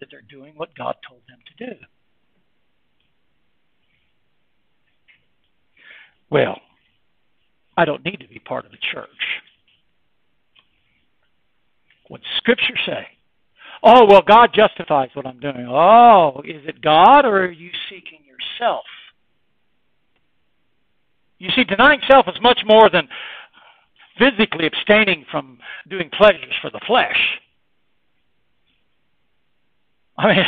that 0.00 0.08
they're 0.10 0.28
doing 0.28 0.52
what 0.56 0.76
God 0.76 0.96
told 1.08 1.22
them 1.26 1.40
to 1.40 1.66
do. 1.66 1.74
Well, 6.34 6.60
I 7.76 7.84
don't 7.84 8.04
need 8.04 8.18
to 8.18 8.26
be 8.26 8.40
part 8.40 8.64
of 8.64 8.72
the 8.72 8.76
church. 8.92 9.06
What 12.08 12.22
Scripture 12.38 12.76
say? 12.84 13.06
Oh, 13.84 14.04
well, 14.08 14.20
God 14.20 14.50
justifies 14.52 15.10
what 15.14 15.28
I'm 15.28 15.38
doing. 15.38 15.68
Oh, 15.70 16.42
is 16.44 16.66
it 16.66 16.82
God 16.82 17.24
or 17.24 17.44
are 17.44 17.50
you 17.52 17.70
seeking 17.88 18.18
yourself? 18.26 18.82
You 21.38 21.50
see, 21.54 21.62
denying 21.62 22.00
self 22.10 22.26
is 22.26 22.42
much 22.42 22.58
more 22.66 22.90
than 22.90 23.06
physically 24.18 24.66
abstaining 24.66 25.24
from 25.30 25.58
doing 25.88 26.10
pleasures 26.10 26.54
for 26.60 26.70
the 26.70 26.80
flesh. 26.84 27.38
I 30.18 30.26
mean, 30.34 30.44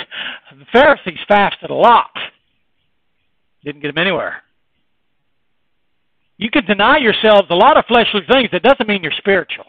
the 0.58 0.66
Pharisees 0.72 1.20
fasted 1.28 1.70
a 1.70 1.74
lot. 1.74 2.10
Didn't 3.62 3.82
get 3.82 3.94
them 3.94 4.04
anywhere. 4.04 4.42
You 6.38 6.50
can 6.50 6.66
deny 6.66 6.98
yourselves 6.98 7.48
a 7.50 7.54
lot 7.54 7.76
of 7.76 7.84
fleshly 7.86 8.20
things. 8.30 8.50
That 8.52 8.62
doesn't 8.62 8.88
mean 8.88 9.02
you're 9.02 9.12
spiritual. 9.16 9.64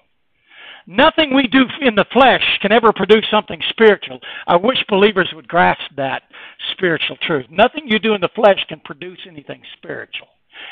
Nothing 0.86 1.36
we 1.36 1.48
do 1.48 1.64
in 1.82 1.96
the 1.96 2.06
flesh 2.14 2.44
can 2.62 2.72
ever 2.72 2.94
produce 2.94 3.26
something 3.30 3.62
spiritual. 3.70 4.20
I 4.48 4.56
wish 4.56 4.78
believers 4.88 5.30
would 5.36 5.48
grasp 5.48 5.82
that 5.98 6.24
spiritual 6.72 7.18
truth. 7.22 7.46
Nothing 7.50 7.84
you 7.86 8.00
do 8.00 8.14
in 8.14 8.22
the 8.22 8.30
flesh 8.34 8.60
can 8.70 8.80
produce 8.80 9.20
anything 9.28 9.62
spiritual. 9.78 10.28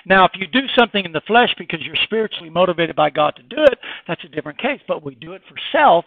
Now, 0.05 0.25
if 0.25 0.31
you 0.35 0.47
do 0.47 0.67
something 0.77 1.03
in 1.03 1.11
the 1.11 1.21
flesh 1.27 1.53
because 1.57 1.81
you're 1.81 1.97
spiritually 2.03 2.49
motivated 2.49 2.95
by 2.95 3.09
God 3.09 3.35
to 3.35 3.43
do 3.43 3.61
it, 3.63 3.77
that's 4.07 4.23
a 4.23 4.29
different 4.29 4.57
case. 4.57 4.79
But 4.87 5.03
we 5.03 5.15
do 5.15 5.33
it 5.33 5.41
for 5.49 5.55
self, 5.71 6.05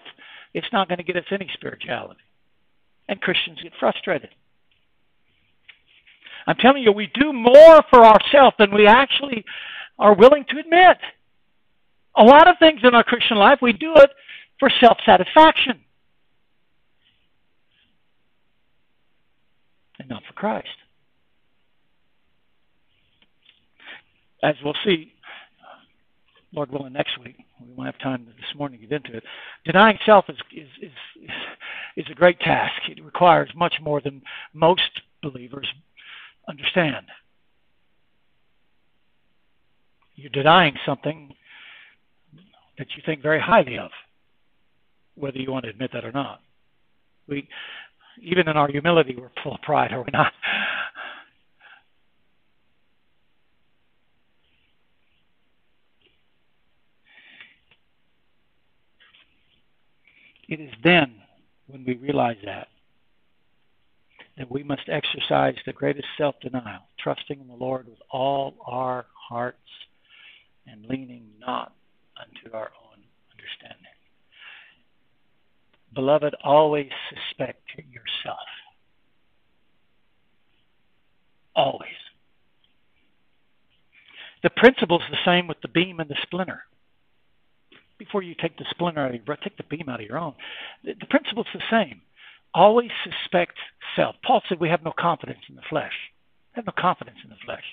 it's 0.54 0.72
not 0.72 0.88
going 0.88 0.98
to 0.98 1.04
get 1.04 1.16
us 1.16 1.24
any 1.30 1.48
spirituality. 1.54 2.20
And 3.08 3.20
Christians 3.20 3.58
get 3.62 3.72
frustrated. 3.78 4.30
I'm 6.46 6.56
telling 6.56 6.82
you, 6.82 6.92
we 6.92 7.10
do 7.14 7.32
more 7.32 7.80
for 7.90 8.06
ourselves 8.06 8.56
than 8.58 8.72
we 8.72 8.86
actually 8.86 9.44
are 9.98 10.14
willing 10.14 10.44
to 10.48 10.58
admit. 10.58 10.98
A 12.16 12.22
lot 12.22 12.48
of 12.48 12.56
things 12.58 12.80
in 12.82 12.94
our 12.94 13.04
Christian 13.04 13.36
life, 13.36 13.58
we 13.62 13.72
do 13.72 13.94
it 13.94 14.10
for 14.58 14.70
self 14.80 14.98
satisfaction 15.06 15.80
and 19.98 20.08
not 20.08 20.22
for 20.26 20.32
Christ. 20.32 20.68
As 24.42 24.54
we'll 24.64 24.74
see, 24.84 25.12
Lord 26.52 26.70
willing, 26.70 26.92
next 26.92 27.18
week, 27.22 27.36
we 27.60 27.74
won't 27.74 27.92
have 27.92 27.98
time 27.98 28.26
this 28.26 28.56
morning 28.56 28.80
to 28.80 28.86
get 28.86 29.04
into 29.04 29.18
it. 29.18 29.24
Denying 29.64 29.98
self 30.06 30.26
is, 30.28 30.36
is, 30.52 30.68
is, 30.80 31.30
is 31.96 32.06
a 32.10 32.14
great 32.14 32.40
task. 32.40 32.74
It 32.88 33.04
requires 33.04 33.50
much 33.54 33.74
more 33.82 34.00
than 34.00 34.22
most 34.54 35.02
believers 35.22 35.66
understand. 36.48 37.06
You're 40.18 40.30
denying 40.30 40.74
something 40.84 41.32
that 42.76 42.88
you 42.96 43.02
think 43.06 43.22
very 43.22 43.40
highly 43.40 43.78
of, 43.78 43.92
whether 45.14 45.38
you 45.38 45.52
want 45.52 45.64
to 45.64 45.70
admit 45.70 45.92
that 45.92 46.04
or 46.04 46.10
not. 46.10 46.40
We, 47.28 47.48
even 48.20 48.48
in 48.48 48.56
our 48.56 48.66
humility, 48.66 49.14
we're 49.16 49.30
full 49.44 49.54
of 49.54 49.62
pride, 49.62 49.92
are 49.92 50.00
we 50.02 50.10
not? 50.12 50.32
It 60.48 60.60
is 60.60 60.72
then, 60.82 61.14
when 61.68 61.84
we 61.84 61.94
realize 61.94 62.38
that, 62.44 62.66
that 64.36 64.50
we 64.50 64.64
must 64.64 64.88
exercise 64.88 65.54
the 65.64 65.72
greatest 65.72 66.08
self 66.16 66.34
denial, 66.40 66.80
trusting 66.98 67.38
in 67.38 67.46
the 67.46 67.54
Lord 67.54 67.86
with 67.86 67.98
all 68.10 68.54
our 68.66 69.06
hearts 69.28 69.58
and 70.70 70.86
leaning 70.86 71.24
not 71.38 71.72
unto 72.18 72.54
our 72.54 72.70
own 72.84 73.02
understanding. 73.32 73.86
Beloved, 75.94 76.34
always 76.44 76.90
suspect 77.08 77.62
yourself. 77.76 78.38
Always. 81.54 81.90
The 84.42 84.50
principle 84.50 85.00
is 85.00 85.06
the 85.10 85.16
same 85.24 85.48
with 85.48 85.60
the 85.60 85.68
beam 85.68 85.98
and 85.98 86.08
the 86.08 86.16
splinter. 86.22 86.62
Before 87.98 88.22
you 88.22 88.34
take 88.40 88.56
the 88.56 88.66
splinter 88.70 89.00
out 89.00 89.14
of 89.14 89.20
your 89.26 89.36
take 89.36 89.56
the 89.56 89.64
beam 89.64 89.88
out 89.88 90.00
of 90.00 90.06
your 90.06 90.18
own. 90.18 90.34
The, 90.84 90.94
the 91.00 91.06
principle 91.06 91.42
is 91.42 91.60
the 91.60 91.62
same. 91.70 92.02
Always 92.54 92.90
suspect 93.02 93.54
self. 93.96 94.14
Paul 94.24 94.42
said 94.48 94.60
we 94.60 94.68
have 94.68 94.84
no 94.84 94.92
confidence 94.96 95.40
in 95.48 95.56
the 95.56 95.62
flesh. 95.68 95.92
We 96.54 96.60
have 96.60 96.66
no 96.66 96.72
confidence 96.78 97.18
in 97.24 97.30
the 97.30 97.36
flesh. 97.44 97.64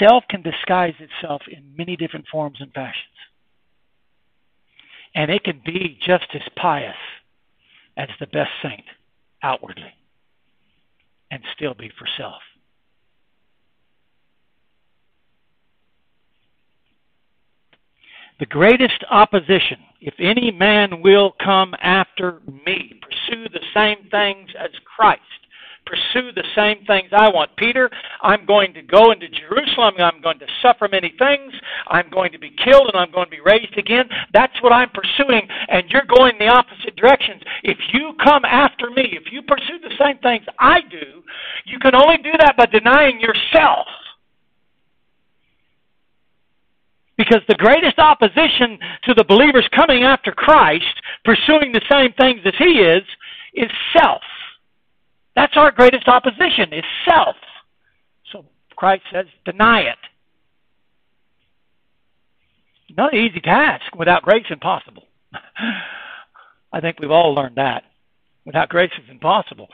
Self 0.00 0.24
can 0.28 0.42
disguise 0.42 0.94
itself 0.98 1.42
in 1.50 1.76
many 1.76 1.94
different 1.94 2.26
forms 2.32 2.56
and 2.60 2.72
fashions. 2.72 3.04
And 5.14 5.30
it 5.30 5.44
can 5.44 5.60
be 5.64 5.98
just 6.04 6.26
as 6.34 6.42
pious 6.56 6.96
as 7.96 8.08
the 8.18 8.26
best 8.26 8.50
saint 8.62 8.84
outwardly 9.42 9.92
and 11.30 11.42
still 11.54 11.74
be 11.74 11.90
for 11.98 12.06
self. 12.16 12.40
The 18.38 18.46
greatest 18.46 19.04
opposition, 19.10 19.78
if 20.00 20.14
any 20.18 20.50
man 20.50 21.02
will 21.02 21.34
come 21.44 21.74
after 21.82 22.40
me, 22.64 22.98
pursue 23.02 23.48
the 23.50 23.60
same 23.74 24.08
things 24.10 24.48
as 24.58 24.70
Christ 24.96 25.20
pursue 25.90 26.30
the 26.32 26.46
same 26.54 26.84
things 26.86 27.10
I 27.10 27.28
want. 27.28 27.50
Peter, 27.56 27.90
I'm 28.22 28.46
going 28.46 28.72
to 28.74 28.82
go 28.82 29.10
into 29.10 29.26
Jerusalem. 29.28 29.94
I'm 29.98 30.22
going 30.22 30.38
to 30.38 30.46
suffer 30.62 30.86
many 30.86 31.12
things. 31.18 31.52
I'm 31.88 32.08
going 32.10 32.30
to 32.30 32.38
be 32.38 32.54
killed 32.64 32.90
and 32.92 32.96
I'm 32.96 33.10
going 33.10 33.26
to 33.26 33.30
be 33.30 33.42
raised 33.44 33.76
again. 33.76 34.04
That's 34.32 34.54
what 34.62 34.72
I'm 34.72 34.90
pursuing, 34.90 35.48
and 35.68 35.84
you're 35.90 36.06
going 36.06 36.38
the 36.38 36.46
opposite 36.46 36.94
directions. 36.94 37.42
If 37.64 37.78
you 37.92 38.12
come 38.22 38.44
after 38.44 38.90
me, 38.90 39.18
if 39.18 39.32
you 39.32 39.42
pursue 39.42 39.82
the 39.82 39.94
same 39.98 40.18
things 40.18 40.44
I 40.60 40.80
do, 40.88 41.22
you 41.66 41.78
can 41.80 41.94
only 41.94 42.18
do 42.18 42.32
that 42.38 42.54
by 42.56 42.66
denying 42.66 43.20
yourself. 43.20 43.86
Because 47.18 47.42
the 47.48 47.56
greatest 47.56 47.98
opposition 47.98 48.78
to 49.04 49.14
the 49.14 49.24
believers 49.24 49.68
coming 49.74 50.04
after 50.04 50.32
Christ, 50.32 50.94
pursuing 51.24 51.72
the 51.72 51.82
same 51.90 52.12
things 52.14 52.40
as 52.46 52.54
He 52.58 52.80
is, 52.80 53.02
is 53.54 53.70
self. 53.92 54.22
That's 55.40 55.56
our 55.56 55.70
greatest 55.70 56.06
opposition, 56.06 56.70
is 56.70 56.84
self. 57.08 57.34
So 58.30 58.44
Christ 58.76 59.04
says, 59.10 59.24
deny 59.46 59.80
it. 59.80 59.96
Not 62.94 63.14
an 63.14 63.20
easy 63.20 63.40
task. 63.40 63.94
Without 63.96 64.20
grace, 64.20 64.44
impossible. 64.50 65.04
I 66.74 66.80
think 66.82 67.00
we've 67.00 67.10
all 67.10 67.34
learned 67.34 67.56
that. 67.56 67.84
Without 68.44 68.68
grace, 68.68 68.90
it's 68.98 69.10
impossible 69.10 69.68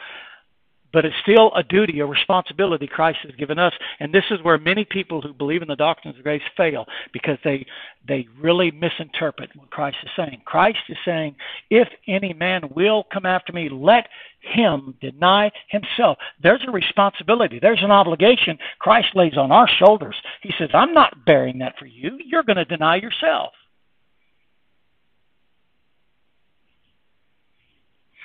but 0.93 1.05
it's 1.05 1.17
still 1.23 1.53
a 1.55 1.63
duty, 1.63 2.01
a 2.01 2.07
responsibility 2.07 2.87
Christ 2.87 3.19
has 3.23 3.35
given 3.37 3.59
us. 3.59 3.73
And 4.01 4.13
this 4.13 4.25
is 4.31 4.43
where 4.43 4.59
many 4.59 4.85
people 4.85 5.21
who 5.21 5.33
believe 5.33 5.63
in 5.63 5.69
the 5.69 5.77
doctrines 5.77 6.17
of 6.17 6.25
grace 6.25 6.43
fail 6.57 6.87
because 7.13 7.39
they 7.45 7.67
they 8.07 8.29
really 8.41 8.71
misinterpret 8.71 9.51
what 9.57 9.71
Christ 9.71 9.97
is 10.05 10.11
saying. 10.17 10.43
Christ 10.45 10.79
is 10.89 10.97
saying, 11.05 11.35
if 11.71 11.89
any 12.07 12.33
man 12.33 12.63
will 12.75 13.05
come 13.13 13.27
after 13.27 13.53
me, 13.53 13.69
let 13.69 14.07
him 14.41 14.95
deny 15.01 15.51
himself. 15.69 16.19
There's 16.41 16.63
a 16.69 16.71
responsibility. 16.71 17.59
There's 17.61 17.83
an 17.83 17.91
obligation 17.91 18.59
Christ 18.79 19.09
lays 19.15 19.37
on 19.37 19.51
our 19.51 19.69
shoulders. 19.69 20.15
He 20.43 20.53
says, 20.59 20.71
I'm 20.73 20.95
not 20.95 21.25
bearing 21.25 21.59
that 21.59 21.79
for 21.79 21.87
you. 21.87 22.19
You're 22.25 22.45
going 22.45 22.57
to 22.57 22.65
deny 22.65 22.97
yourself. 22.97 23.53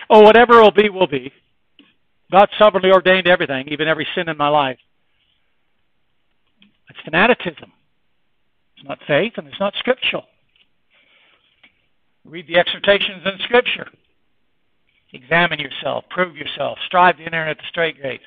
Oh, 0.10 0.22
whatever 0.22 0.62
will 0.62 0.72
be, 0.72 0.90
will 0.90 1.08
be. 1.08 1.32
God 2.32 2.50
sovereignly 2.58 2.92
ordained 2.92 3.28
everything, 3.28 3.68
even 3.68 3.88
every 3.88 4.08
sin 4.16 4.30
in 4.30 4.38
my 4.38 4.48
life. 4.48 4.78
It's 6.90 7.00
fanaticism. 7.04 7.72
It's 8.78 8.88
not 8.88 9.00
faith 9.06 9.34
and 9.38 9.48
it's 9.48 9.60
not 9.60 9.74
scriptural. 9.78 10.24
Read 12.26 12.48
the 12.48 12.58
exhortations 12.58 13.24
in 13.26 13.40
Scripture. 13.44 13.88
Examine 15.14 15.60
yourself, 15.60 16.06
prove 16.10 16.38
yourself, 16.38 16.78
strive 16.86 17.18
to 17.18 17.24
enter 17.24 17.48
at 17.48 17.58
the 17.58 17.64
strait 17.70 18.02
gate. 18.02 18.22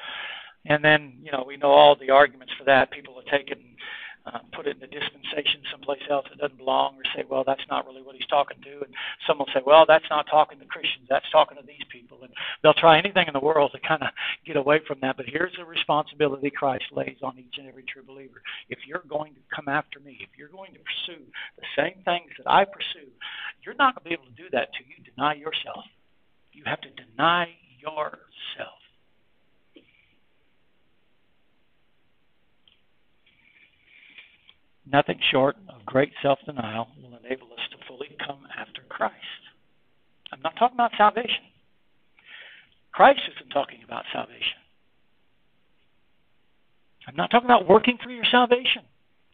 And 0.67 0.85
then, 0.85 1.15
you 1.23 1.33
know, 1.33 1.45
we 1.47 1.57
know 1.57 1.71
all 1.71 1.97
the 1.97 2.11
arguments 2.11 2.53
for 2.59 2.65
that. 2.65 2.91
People 2.91 3.15
will 3.15 3.23
take 3.23 3.51
it 3.51 3.59
and 3.59 3.75
uh, 4.27 4.39
put 4.55 4.67
it 4.67 4.77
in 4.77 4.83
a 4.83 4.87
dispensation 4.87 5.61
someplace 5.71 6.03
else 6.11 6.27
that 6.31 6.39
doesn't 6.39 6.59
belong, 6.59 6.97
or 6.97 7.03
say, 7.15 7.25
well, 7.29 7.45
that's 7.47 7.65
not 7.71 7.87
really 7.87 8.03
what 8.03 8.17
he's 8.17 8.27
talking 8.27 8.57
to. 8.63 8.85
And 8.85 8.95
some 9.27 9.39
will 9.39 9.49
say, 9.55 9.61
well, 9.65 9.85
that's 9.87 10.09
not 10.11 10.27
talking 10.31 10.59
to 10.59 10.65
Christians, 10.65 11.07
that's 11.09 11.31
talking 11.31 11.57
to 11.57 11.67
these 11.67 11.85
people. 11.91 12.04
They'll 12.63 12.75
try 12.75 12.99
anything 12.99 13.27
in 13.27 13.33
the 13.33 13.41
world 13.41 13.73
to 13.73 13.81
kind 13.87 14.03
of 14.03 14.09
get 14.47 14.57
away 14.57 14.81
from 14.87 14.99
that. 15.03 15.17
But 15.17 15.27
here's 15.29 15.55
the 15.57 15.65
responsibility 15.65 16.51
Christ 16.51 16.85
lays 16.93 17.19
on 17.23 17.39
each 17.39 17.59
and 17.59 17.69
every 17.69 17.85
true 17.85 18.03
believer. 18.07 18.43
If 18.69 18.79
you're 18.87 19.05
going 19.09 19.35
to 19.35 19.41
come 19.55 19.69
after 19.69 20.01
me, 20.01 20.19
if 20.21 20.31
you're 20.39 20.49
going 20.49 20.73
to 20.73 20.81
pursue 20.81 21.23
the 21.57 21.67
same 21.77 22.03
things 22.05 22.31
that 22.39 22.51
I 22.51 22.65
pursue, 22.65 23.11
you're 23.65 23.75
not 23.77 23.95
going 23.95 24.05
to 24.05 24.09
be 24.11 24.15
able 24.15 24.31
to 24.31 24.43
do 24.43 24.49
that 24.53 24.69
till 24.73 24.87
you 24.87 25.03
deny 25.15 25.35
yourself. 25.35 25.85
You 26.53 26.63
have 26.67 26.81
to 26.83 26.91
deny 26.91 27.49
yourself. 27.81 28.79
Nothing 34.87 35.19
short 35.31 35.57
of 35.69 35.85
great 35.87 36.13
self 36.23 36.39
denial 36.45 36.89
will 37.03 37.19
enable 37.25 37.47
us 37.53 37.65
to 37.71 37.87
fully 37.89 38.17
come 38.25 38.47
after 38.59 38.83
Christ. 38.89 39.15
I'm 40.33 40.43
not 40.43 40.57
talking 40.59 40.77
about 40.77 40.93
salvation. 40.97 41.43
Christ 42.95 43.23
isn't 43.37 43.51
talking 43.51 43.81
about 43.85 44.05
salvation. 44.13 44.63
I'm 47.09 47.17
not 47.17 47.31
talking 47.31 47.47
about 47.47 47.69
working 47.69 47.99
for 48.03 48.11
your 48.11 48.25
salvation. 48.31 48.83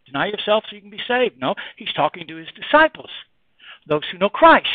Deny 0.06 0.26
yourself 0.28 0.64
so 0.68 0.76
you 0.76 0.80
can 0.80 0.90
be 0.90 1.00
saved. 1.06 1.38
No, 1.38 1.54
he's 1.76 1.92
talking 1.94 2.26
to 2.26 2.36
his 2.36 2.48
disciples, 2.56 3.10
those 3.86 4.00
who 4.10 4.18
know 4.18 4.30
Christ. 4.30 4.66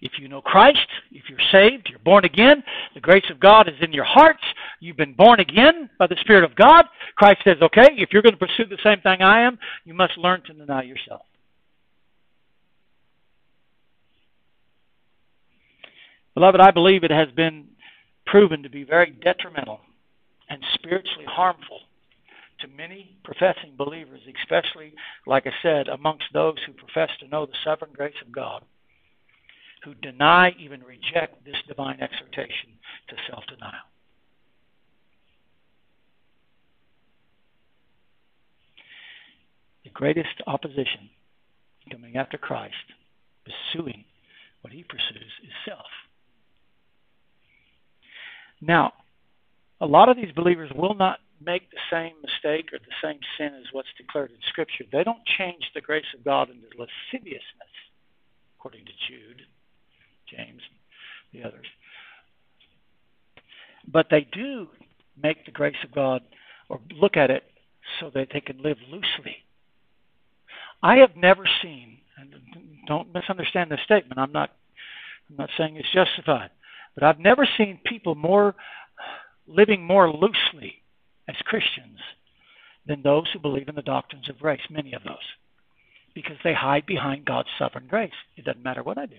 If 0.00 0.12
you 0.20 0.28
know 0.28 0.42
Christ, 0.42 0.86
if 1.10 1.24
you're 1.28 1.38
saved, 1.50 1.88
you're 1.90 1.98
born 1.98 2.24
again, 2.26 2.62
the 2.94 3.00
grace 3.00 3.24
of 3.30 3.40
God 3.40 3.66
is 3.66 3.74
in 3.80 3.92
your 3.92 4.04
hearts, 4.04 4.44
you've 4.80 4.98
been 4.98 5.14
born 5.14 5.40
again 5.40 5.88
by 5.98 6.06
the 6.06 6.16
Spirit 6.20 6.44
of 6.44 6.54
God, 6.54 6.84
Christ 7.16 7.40
says, 7.42 7.56
okay, 7.62 7.88
if 7.96 8.10
you're 8.12 8.22
going 8.22 8.38
to 8.38 8.46
pursue 8.46 8.66
the 8.66 8.78
same 8.84 9.00
thing 9.00 9.22
I 9.22 9.40
am, 9.40 9.58
you 9.84 9.94
must 9.94 10.16
learn 10.18 10.42
to 10.42 10.52
deny 10.52 10.82
yourself. 10.82 11.22
Beloved, 16.38 16.60
I 16.60 16.70
believe 16.70 17.02
it 17.02 17.10
has 17.10 17.26
been 17.32 17.66
proven 18.24 18.62
to 18.62 18.70
be 18.70 18.84
very 18.84 19.10
detrimental 19.10 19.80
and 20.48 20.62
spiritually 20.74 21.24
harmful 21.28 21.80
to 22.60 22.68
many 22.68 23.16
professing 23.24 23.72
believers, 23.76 24.20
especially, 24.40 24.94
like 25.26 25.48
I 25.48 25.52
said, 25.62 25.88
amongst 25.88 26.26
those 26.32 26.54
who 26.64 26.74
profess 26.74 27.10
to 27.18 27.26
know 27.26 27.44
the 27.44 27.56
sovereign 27.64 27.90
grace 27.92 28.14
of 28.24 28.30
God 28.30 28.62
who 29.82 29.94
deny, 29.94 30.54
even 30.60 30.80
reject 30.84 31.44
this 31.44 31.56
divine 31.66 31.98
exhortation 32.00 32.70
to 33.08 33.16
self 33.28 33.42
denial. 33.48 33.72
The 39.82 39.90
greatest 39.90 40.40
opposition 40.46 41.10
coming 41.90 42.16
after 42.16 42.38
Christ, 42.38 42.74
pursuing 43.44 44.04
what 44.60 44.72
he 44.72 44.84
pursues, 44.84 45.32
is 45.42 45.50
self. 45.66 45.86
Now, 48.60 48.92
a 49.80 49.86
lot 49.86 50.08
of 50.08 50.16
these 50.16 50.32
believers 50.34 50.70
will 50.74 50.94
not 50.94 51.20
make 51.40 51.70
the 51.70 51.78
same 51.90 52.14
mistake 52.22 52.72
or 52.72 52.78
the 52.78 52.98
same 53.02 53.20
sin 53.36 53.54
as 53.54 53.72
what's 53.72 53.88
declared 53.96 54.30
in 54.30 54.38
Scripture. 54.48 54.84
They 54.90 55.04
don't 55.04 55.24
change 55.38 55.62
the 55.74 55.80
grace 55.80 56.04
of 56.16 56.24
God 56.24 56.50
into 56.50 56.66
lasciviousness, 56.76 57.42
according 58.58 58.84
to 58.86 58.92
Jude. 59.08 59.42
James, 60.28 60.60
the 61.32 61.42
others. 61.42 61.66
But 63.90 64.08
they 64.10 64.26
do 64.32 64.68
make 65.20 65.44
the 65.44 65.52
grace 65.52 65.76
of 65.82 65.94
God 65.94 66.22
or 66.68 66.80
look 66.94 67.16
at 67.16 67.30
it 67.30 67.44
so 68.00 68.10
that 68.14 68.28
they 68.32 68.40
can 68.40 68.62
live 68.62 68.76
loosely. 68.90 69.36
I 70.82 70.96
have 70.96 71.16
never 71.16 71.44
seen, 71.62 71.98
and 72.18 72.34
don't 72.86 73.12
misunderstand 73.12 73.70
this 73.70 73.80
statement. 73.84 74.18
I'm 74.18 74.32
not, 74.32 74.50
I'm 75.30 75.36
not 75.36 75.50
saying 75.56 75.76
it's 75.76 75.88
justified, 75.92 76.50
but 76.98 77.06
I've 77.06 77.20
never 77.20 77.46
seen 77.56 77.78
people 77.84 78.16
more 78.16 78.56
living 79.46 79.84
more 79.84 80.10
loosely 80.10 80.82
as 81.28 81.36
Christians 81.44 81.98
than 82.86 83.02
those 83.02 83.26
who 83.32 83.38
believe 83.38 83.68
in 83.68 83.76
the 83.76 83.82
doctrines 83.82 84.28
of 84.28 84.40
grace. 84.40 84.60
Many 84.68 84.94
of 84.94 85.04
those, 85.04 85.16
because 86.12 86.36
they 86.42 86.54
hide 86.54 86.86
behind 86.86 87.24
God's 87.24 87.50
sovereign 87.56 87.86
grace. 87.88 88.10
It 88.36 88.44
doesn't 88.44 88.64
matter 88.64 88.82
what 88.82 88.98
I 88.98 89.06
do. 89.06 89.14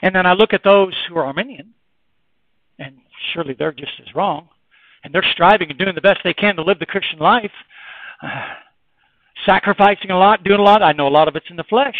And 0.00 0.16
then 0.16 0.26
I 0.26 0.32
look 0.32 0.52
at 0.52 0.64
those 0.64 0.94
who 1.08 1.16
are 1.16 1.26
Arminian, 1.26 1.74
and 2.80 2.96
surely 3.32 3.54
they're 3.56 3.70
just 3.70 3.92
as 4.00 4.14
wrong, 4.16 4.48
and 5.04 5.14
they're 5.14 5.22
striving 5.32 5.70
and 5.70 5.78
doing 5.78 5.94
the 5.94 6.00
best 6.00 6.20
they 6.24 6.34
can 6.34 6.56
to 6.56 6.62
live 6.62 6.80
the 6.80 6.86
Christian 6.86 7.20
life, 7.20 7.52
uh, 8.20 8.26
sacrificing 9.46 10.10
a 10.10 10.18
lot, 10.18 10.42
doing 10.42 10.58
a 10.58 10.64
lot. 10.64 10.82
I 10.82 10.90
know 10.90 11.06
a 11.06 11.08
lot 11.08 11.28
of 11.28 11.36
it's 11.36 11.50
in 11.50 11.56
the 11.56 11.64
flesh. 11.64 11.96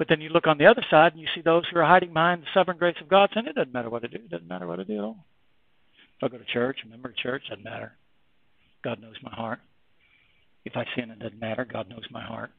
But 0.00 0.08
then 0.08 0.22
you 0.22 0.30
look 0.30 0.46
on 0.46 0.56
the 0.56 0.64
other 0.64 0.82
side 0.90 1.12
and 1.12 1.20
you 1.20 1.28
see 1.34 1.42
those 1.42 1.64
who 1.70 1.78
are 1.78 1.84
hiding 1.84 2.14
behind 2.14 2.40
the 2.40 2.46
sovereign 2.54 2.78
grace 2.78 2.96
of 3.02 3.08
God 3.10 3.28
saying, 3.34 3.46
it 3.46 3.54
doesn't 3.54 3.74
matter 3.74 3.90
what 3.90 4.02
I 4.02 4.06
do. 4.06 4.16
It 4.16 4.30
doesn't 4.30 4.48
matter 4.48 4.66
what 4.66 4.80
I 4.80 4.84
do 4.84 4.96
at 4.96 5.04
all. 5.04 5.26
If 6.16 6.24
I 6.24 6.28
go 6.28 6.38
to 6.38 6.44
church, 6.50 6.78
a 6.82 6.88
member 6.88 7.10
of 7.10 7.16
church, 7.18 7.42
it 7.46 7.50
doesn't 7.50 7.64
matter. 7.64 7.92
God 8.82 9.02
knows 9.02 9.16
my 9.22 9.34
heart. 9.34 9.60
If 10.64 10.74
I 10.74 10.86
sin, 10.96 11.10
it 11.10 11.18
doesn't 11.18 11.38
matter. 11.38 11.66
God 11.70 11.90
knows 11.90 12.04
my 12.10 12.22
heart. 12.22 12.50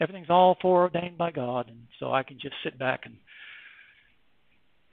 Everything's 0.00 0.30
all 0.30 0.56
foreordained 0.62 1.18
by 1.18 1.32
God, 1.32 1.66
and 1.66 1.88
so 1.98 2.12
I 2.12 2.22
can 2.22 2.38
just 2.38 2.54
sit 2.62 2.78
back 2.78 3.00
and 3.04 3.16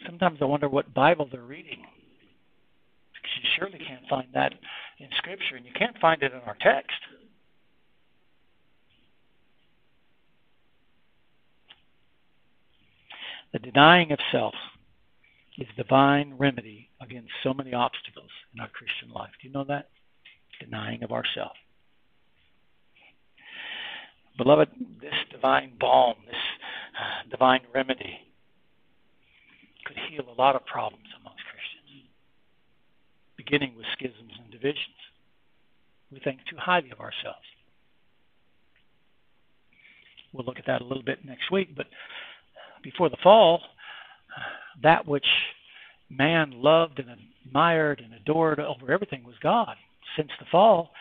sometimes 0.03 0.39
I 0.41 0.45
wonder 0.45 0.67
what 0.67 0.95
Bible 0.95 1.29
they're 1.31 1.41
reading. 1.41 1.85
Because 3.13 3.31
you 3.43 3.49
surely 3.55 3.85
can't 3.85 4.09
find 4.09 4.29
that 4.33 4.53
in 4.97 5.09
Scripture, 5.19 5.57
and 5.57 5.65
you 5.67 5.73
can't 5.77 5.99
find 5.99 6.23
it 6.23 6.33
in 6.33 6.39
our 6.39 6.57
text. 6.59 6.97
The 13.55 13.71
denying 13.71 14.11
of 14.11 14.19
self 14.33 14.53
is 15.57 15.65
divine 15.77 16.33
remedy 16.37 16.89
against 16.99 17.31
so 17.41 17.53
many 17.53 17.73
obstacles 17.73 18.29
in 18.53 18.59
our 18.59 18.67
Christian 18.67 19.09
life. 19.13 19.29
Do 19.41 19.47
you 19.47 19.53
know 19.53 19.63
that? 19.63 19.87
Denying 20.59 21.03
of 21.03 21.13
ourself. 21.13 21.53
Beloved, 24.37 24.67
this 24.99 25.13
divine 25.31 25.71
balm, 25.79 26.15
this 26.25 26.35
uh, 26.99 27.29
divine 27.31 27.61
remedy, 27.73 28.19
could 29.85 29.95
heal 30.09 30.25
a 30.29 30.35
lot 30.35 30.57
of 30.57 30.65
problems 30.65 31.07
amongst 31.21 31.43
Christians, 31.45 32.09
beginning 33.37 33.73
with 33.77 33.85
schisms 33.93 34.33
and 34.37 34.51
divisions. 34.51 34.99
We 36.11 36.19
think 36.19 36.39
too 36.49 36.57
highly 36.59 36.91
of 36.91 36.99
ourselves. 36.99 37.47
We'll 40.33 40.45
look 40.45 40.59
at 40.59 40.65
that 40.65 40.81
a 40.81 40.83
little 40.83 41.03
bit 41.03 41.23
next 41.23 41.49
week, 41.49 41.73
but 41.73 41.87
before 42.85 43.09
the 43.09 43.17
fall, 43.21 43.61
that 44.83 45.07
which 45.07 45.25
man 46.09 46.51
loved 46.53 46.99
and 46.99 47.09
admired 47.45 47.99
and 47.99 48.13
adored 48.13 48.59
over 48.59 48.91
everything 48.91 49.23
was 49.25 49.35
God. 49.41 49.75
Since 50.15 50.29
the 50.39 50.45
fall, 50.51 50.91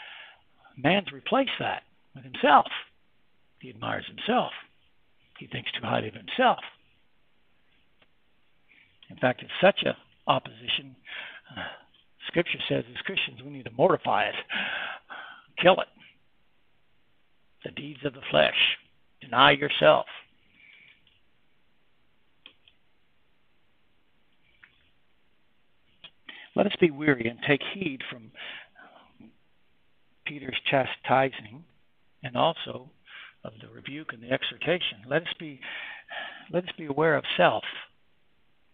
man's 0.76 1.12
replaced 1.12 1.52
that 1.60 1.82
with 2.14 2.24
himself. 2.24 2.66
He 3.60 3.68
admires 3.68 4.06
himself. 4.08 4.50
He 5.38 5.46
thinks 5.46 5.70
too 5.72 5.86
highly 5.86 6.08
of 6.08 6.14
himself. 6.14 6.58
In 9.10 9.16
fact, 9.16 9.42
it's 9.42 9.50
such 9.60 9.82
a 9.84 9.96
opposition. 10.26 10.96
Uh, 11.54 11.60
scripture 12.26 12.58
says 12.68 12.84
as 12.90 13.00
Christians 13.02 13.42
we 13.44 13.50
need 13.50 13.66
to 13.66 13.70
mortify 13.72 14.24
it, 14.24 14.34
kill 15.60 15.80
it. 15.80 15.88
The 17.64 17.70
deeds 17.72 18.00
of 18.04 18.14
the 18.14 18.22
flesh. 18.30 18.56
Deny 19.20 19.52
yourself. 19.52 20.06
Let 26.56 26.66
us 26.66 26.76
be 26.80 26.90
weary 26.90 27.26
and 27.28 27.38
take 27.46 27.62
heed 27.74 28.02
from 28.10 28.30
Peter's 30.26 30.60
chastising 30.70 31.64
and 32.22 32.36
also 32.36 32.90
of 33.44 33.52
the 33.60 33.68
rebuke 33.68 34.12
and 34.12 34.22
the 34.22 34.32
exhortation. 34.32 34.98
Let 35.08 35.22
us 35.22 35.34
be 35.38 35.60
let 36.52 36.64
us 36.64 36.70
be 36.76 36.86
aware 36.86 37.16
of 37.16 37.24
self. 37.36 37.64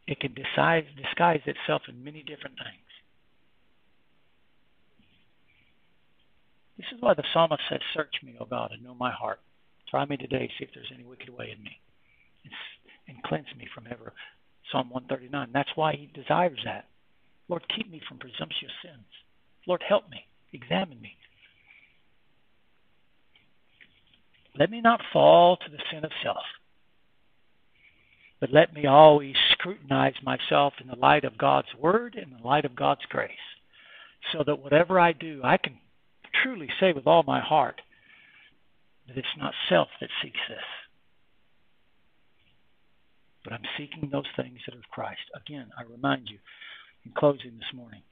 It 0.06 0.20
can 0.20 0.34
disguise, 0.34 0.84
disguise 0.96 1.40
itself 1.46 1.82
in 1.88 2.02
many 2.02 2.22
different 2.22 2.56
things. 2.56 2.90
This 6.76 6.86
is 6.96 7.00
why 7.00 7.14
the 7.14 7.24
psalmist 7.32 7.62
says, 7.68 7.80
Search 7.94 8.14
me, 8.22 8.36
O 8.40 8.44
God, 8.44 8.72
and 8.72 8.82
know 8.82 8.94
my 8.94 9.10
heart. 9.12 9.40
Try 9.88 10.04
me 10.06 10.16
today, 10.16 10.50
see 10.58 10.64
if 10.64 10.70
there's 10.74 10.90
any 10.94 11.04
wicked 11.04 11.28
way 11.28 11.54
in 11.56 11.62
me. 11.62 11.78
And 13.06 13.22
cleanse 13.22 13.46
me 13.56 13.68
from 13.74 13.86
ever. 13.86 14.12
Psalm 14.72 14.88
139. 14.90 15.50
That's 15.52 15.70
why 15.74 15.92
he 15.92 16.10
desires 16.14 16.58
that. 16.64 16.86
Lord, 17.50 17.64
keep 17.76 17.90
me 17.90 18.00
from 18.08 18.18
presumptuous 18.18 18.72
sins. 18.82 19.04
Lord, 19.66 19.82
help 19.86 20.08
me. 20.08 20.24
Examine 20.52 21.00
me. 21.00 21.16
Let 24.56 24.70
me 24.70 24.80
not 24.80 25.00
fall 25.12 25.56
to 25.56 25.70
the 25.70 25.82
sin 25.92 26.04
of 26.04 26.12
self, 26.22 26.44
but 28.40 28.52
let 28.52 28.72
me 28.72 28.86
always 28.86 29.34
scrutinize 29.52 30.14
myself 30.22 30.74
in 30.80 30.88
the 30.88 30.96
light 30.96 31.24
of 31.24 31.38
God's 31.38 31.68
Word 31.78 32.16
and 32.20 32.32
the 32.32 32.46
light 32.46 32.64
of 32.64 32.74
God's 32.74 33.04
grace, 33.08 33.30
so 34.32 34.42
that 34.44 34.60
whatever 34.60 34.98
I 34.98 35.12
do, 35.12 35.40
I 35.44 35.56
can 35.56 35.78
truly 36.42 36.68
say 36.80 36.92
with 36.92 37.06
all 37.06 37.22
my 37.22 37.40
heart 37.40 37.80
that 39.06 39.16
it's 39.16 39.28
not 39.38 39.54
self 39.68 39.88
that 40.00 40.10
seeks 40.22 40.40
this, 40.48 40.58
but 43.44 43.52
I'm 43.52 43.62
seeking 43.78 44.10
those 44.10 44.24
things 44.36 44.58
that 44.66 44.74
are 44.74 44.78
of 44.78 44.90
Christ. 44.90 45.20
Again, 45.34 45.70
I 45.78 45.82
remind 45.90 46.28
you 46.28 46.38
in 47.04 47.12
closing 47.12 47.52
this 47.58 47.74
morning 47.74 48.02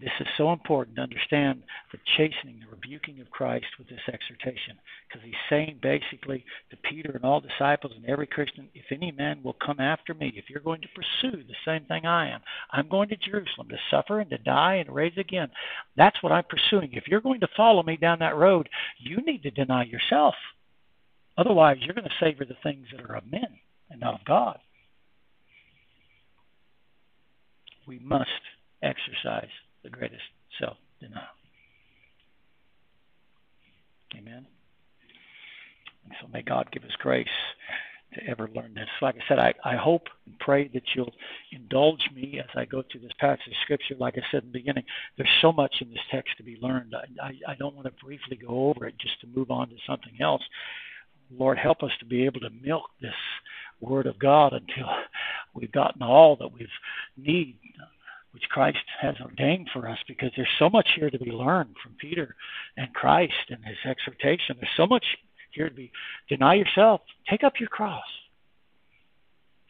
this 0.00 0.10
is 0.20 0.26
so 0.36 0.52
important 0.52 0.96
to 0.96 1.02
understand 1.02 1.62
the 1.92 1.98
chastening, 2.16 2.60
the 2.60 2.70
rebuking 2.70 3.20
of 3.20 3.30
Christ 3.30 3.66
with 3.78 3.88
this 3.88 4.00
exhortation, 4.08 4.76
because 5.06 5.24
he's 5.24 5.34
saying 5.48 5.78
basically 5.82 6.44
to 6.70 6.76
Peter 6.78 7.12
and 7.14 7.24
all 7.24 7.40
disciples 7.40 7.92
and 7.96 8.04
every 8.06 8.26
Christian, 8.26 8.68
if 8.74 8.86
any 8.90 9.12
man 9.12 9.40
will 9.42 9.56
come 9.64 9.78
after 9.78 10.12
me, 10.12 10.32
if 10.36 10.50
you're 10.50 10.60
going 10.60 10.80
to 10.80 10.88
pursue 10.88 11.44
the 11.44 11.54
same 11.64 11.84
thing 11.84 12.06
I 12.06 12.30
am, 12.30 12.40
I'm 12.72 12.88
going 12.88 13.08
to 13.10 13.16
Jerusalem 13.16 13.68
to 13.68 13.78
suffer 13.90 14.20
and 14.20 14.30
to 14.30 14.38
die 14.38 14.76
and 14.76 14.92
raise 14.92 15.16
again. 15.16 15.48
That's 15.96 16.20
what 16.22 16.32
I'm 16.32 16.44
pursuing. 16.44 16.90
If 16.92 17.06
you're 17.06 17.20
going 17.20 17.40
to 17.40 17.48
follow 17.56 17.82
me 17.82 17.96
down 17.96 18.18
that 18.18 18.36
road, 18.36 18.68
you 18.98 19.18
need 19.18 19.42
to 19.44 19.50
deny 19.50 19.84
yourself. 19.84 20.34
Otherwise, 21.38 21.78
you're 21.80 21.94
going 21.94 22.08
to 22.08 22.24
savor 22.24 22.44
the 22.44 22.56
things 22.62 22.86
that 22.92 23.04
are 23.08 23.16
of 23.16 23.30
men 23.30 23.58
and 23.90 24.00
not 24.00 24.14
of 24.14 24.24
God. 24.24 24.58
We 27.86 27.98
must 27.98 28.28
exercise 28.82 29.50
the 29.82 29.90
greatest 29.90 30.22
self 30.60 30.76
denial. 31.00 31.22
Amen. 34.16 34.46
And 36.04 36.14
so 36.20 36.28
may 36.32 36.42
God 36.42 36.70
give 36.72 36.84
us 36.84 36.96
grace 36.98 37.26
to 38.14 38.24
ever 38.28 38.48
learn 38.54 38.74
this. 38.74 38.88
Like 39.02 39.16
I 39.16 39.28
said, 39.28 39.38
I, 39.38 39.54
I 39.64 39.76
hope 39.76 40.06
and 40.26 40.38
pray 40.38 40.68
that 40.72 40.82
you'll 40.94 41.12
indulge 41.50 42.08
me 42.14 42.38
as 42.38 42.50
I 42.54 42.64
go 42.64 42.82
through 42.90 43.00
this 43.00 43.12
passage 43.18 43.46
of 43.46 43.52
Scripture. 43.62 43.94
Like 43.98 44.16
I 44.16 44.22
said 44.30 44.44
in 44.44 44.52
the 44.52 44.58
beginning, 44.58 44.84
there's 45.16 45.28
so 45.40 45.52
much 45.52 45.74
in 45.80 45.90
this 45.90 45.98
text 46.10 46.36
to 46.36 46.42
be 46.42 46.56
learned. 46.60 46.94
I, 46.94 47.26
I, 47.26 47.52
I 47.52 47.54
don't 47.56 47.74
want 47.74 47.86
to 47.86 48.04
briefly 48.04 48.36
go 48.36 48.68
over 48.68 48.86
it 48.86 48.94
just 48.98 49.20
to 49.22 49.26
move 49.26 49.50
on 49.50 49.68
to 49.68 49.76
something 49.86 50.14
else. 50.20 50.42
Lord, 51.36 51.58
help 51.58 51.82
us 51.82 51.90
to 52.00 52.04
be 52.04 52.24
able 52.24 52.40
to 52.40 52.50
milk 52.62 52.84
this 53.00 53.14
Word 53.80 54.06
of 54.06 54.18
God 54.18 54.52
until 54.52 54.88
we've 55.54 55.72
gotten 55.72 56.02
all 56.02 56.36
that 56.36 56.52
we 56.52 56.66
need 57.16 57.56
which 58.32 58.48
Christ 58.48 58.78
has 59.00 59.14
ordained 59.20 59.68
for 59.72 59.88
us 59.88 59.98
because 60.08 60.32
there's 60.34 60.48
so 60.58 60.68
much 60.68 60.88
here 60.96 61.08
to 61.08 61.18
be 61.20 61.30
learned 61.30 61.76
from 61.80 61.94
Peter 62.00 62.34
and 62.76 62.92
Christ 62.92 63.32
and 63.48 63.64
his 63.64 63.76
exhortation. 63.84 64.56
There's 64.60 64.72
so 64.76 64.88
much 64.88 65.04
here 65.52 65.68
to 65.68 65.74
be 65.74 65.92
deny 66.28 66.54
yourself, 66.54 67.00
take 67.30 67.44
up 67.44 67.60
your 67.60 67.68
cross. 67.68 68.02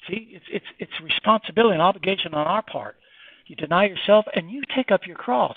See, 0.09 0.31
it's 0.33 0.47
it's 0.51 0.65
it's 0.79 0.93
responsibility 1.03 1.75
and 1.75 1.83
obligation 1.83 2.33
on 2.33 2.47
our 2.47 2.63
part. 2.63 2.97
You 3.47 3.57
deny 3.57 3.87
yourself 3.87 4.25
and 4.35 4.51
you 4.51 4.63
take 4.75 4.91
up 4.91 5.07
your 5.07 5.17
cross. 5.17 5.57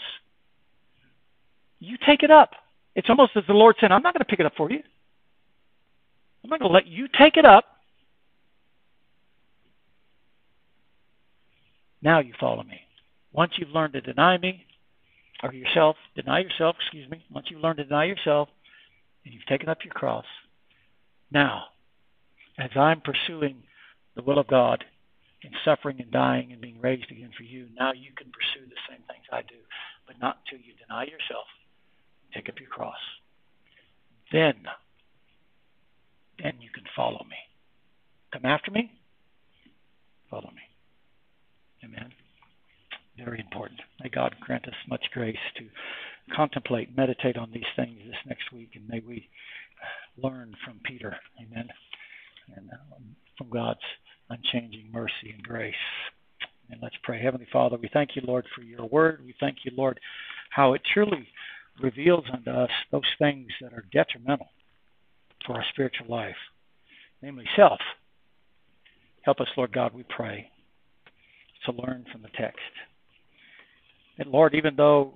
You 1.79 1.97
take 2.05 2.23
it 2.23 2.31
up. 2.31 2.51
It's 2.95 3.09
almost 3.09 3.31
as 3.37 3.43
the 3.47 3.53
Lord 3.53 3.75
said, 3.79 3.91
I'm 3.91 4.01
not 4.01 4.13
going 4.13 4.19
to 4.19 4.25
pick 4.25 4.39
it 4.39 4.45
up 4.45 4.53
for 4.57 4.69
you. 4.69 4.81
I'm 6.43 6.49
not 6.49 6.59
going 6.59 6.69
to 6.69 6.73
let 6.73 6.87
you 6.87 7.07
take 7.17 7.37
it 7.37 7.45
up. 7.45 7.65
Now 12.01 12.19
you 12.19 12.33
follow 12.39 12.63
me. 12.63 12.81
Once 13.31 13.53
you've 13.57 13.69
learned 13.69 13.93
to 13.93 14.01
deny 14.01 14.37
me, 14.37 14.65
or 15.43 15.53
yourself, 15.53 15.95
deny 16.15 16.39
yourself, 16.39 16.75
excuse 16.81 17.09
me, 17.09 17.23
once 17.31 17.47
you've 17.49 17.61
learned 17.61 17.77
to 17.77 17.83
deny 17.83 18.05
yourself 18.05 18.49
and 19.23 19.33
you've 19.33 19.45
taken 19.45 19.69
up 19.69 19.83
your 19.83 19.93
cross, 19.93 20.25
now, 21.31 21.65
as 22.57 22.71
I'm 22.75 23.01
pursuing 23.01 23.63
the 24.15 24.23
will 24.23 24.39
of 24.39 24.47
God 24.47 24.83
in 25.43 25.51
suffering 25.63 25.99
and 25.99 26.11
dying 26.11 26.51
and 26.51 26.61
being 26.61 26.81
raised 26.81 27.11
again 27.11 27.31
for 27.37 27.43
you, 27.43 27.67
now 27.77 27.91
you 27.93 28.11
can 28.15 28.31
pursue 28.31 28.65
the 28.67 28.75
same 28.89 29.03
things 29.07 29.25
I 29.31 29.41
do, 29.41 29.59
but 30.07 30.19
not 30.19 30.39
until 30.45 30.65
you 30.65 30.73
deny 30.73 31.03
yourself, 31.03 31.45
take 32.33 32.49
up 32.49 32.59
your 32.59 32.69
cross. 32.69 32.95
Then, 34.31 34.55
then 36.41 36.53
you 36.59 36.69
can 36.73 36.83
follow 36.95 37.25
me. 37.29 37.37
Come 38.33 38.45
after 38.45 38.71
me, 38.71 38.91
follow 40.29 40.49
me. 40.49 40.76
Amen 41.83 42.11
very 43.23 43.39
important. 43.39 43.79
May 44.01 44.09
God 44.09 44.35
grant 44.39 44.67
us 44.67 44.73
much 44.87 45.03
grace 45.13 45.35
to 45.57 45.65
contemplate, 46.35 46.95
meditate 46.95 47.37
on 47.37 47.51
these 47.51 47.63
things 47.75 47.97
this 48.05 48.15
next 48.25 48.51
week, 48.53 48.71
and 48.75 48.87
may 48.87 49.01
we 49.05 49.27
learn 50.21 50.55
from 50.65 50.79
Peter. 50.83 51.15
Amen. 51.41 51.67
And 52.55 52.69
um, 52.71 53.15
from 53.37 53.49
God's 53.49 53.79
unchanging 54.29 54.89
mercy 54.91 55.33
and 55.33 55.43
grace. 55.43 55.73
And 56.69 56.79
let's 56.81 56.95
pray. 57.03 57.21
Heavenly 57.21 57.47
Father, 57.51 57.77
we 57.77 57.89
thank 57.93 58.11
you, 58.15 58.21
Lord, 58.25 58.45
for 58.55 58.61
your 58.61 58.85
word. 58.87 59.21
We 59.23 59.35
thank 59.39 59.59
you, 59.63 59.71
Lord, 59.75 59.99
how 60.49 60.73
it 60.73 60.81
truly 60.93 61.27
reveals 61.81 62.25
unto 62.31 62.49
us 62.49 62.69
those 62.91 63.01
things 63.19 63.47
that 63.61 63.73
are 63.73 63.85
detrimental 63.93 64.47
to 65.45 65.53
our 65.53 65.63
spiritual 65.71 66.07
life, 66.09 66.35
namely 67.21 67.45
self. 67.55 67.79
Help 69.21 69.39
us, 69.39 69.47
Lord 69.55 69.71
God, 69.73 69.93
we 69.93 70.03
pray, 70.03 70.49
to 71.67 71.81
learn 71.81 72.05
from 72.11 72.21
the 72.23 72.29
text. 72.37 72.59
And 74.17 74.31
Lord, 74.31 74.55
even 74.55 74.75
though 74.75 75.13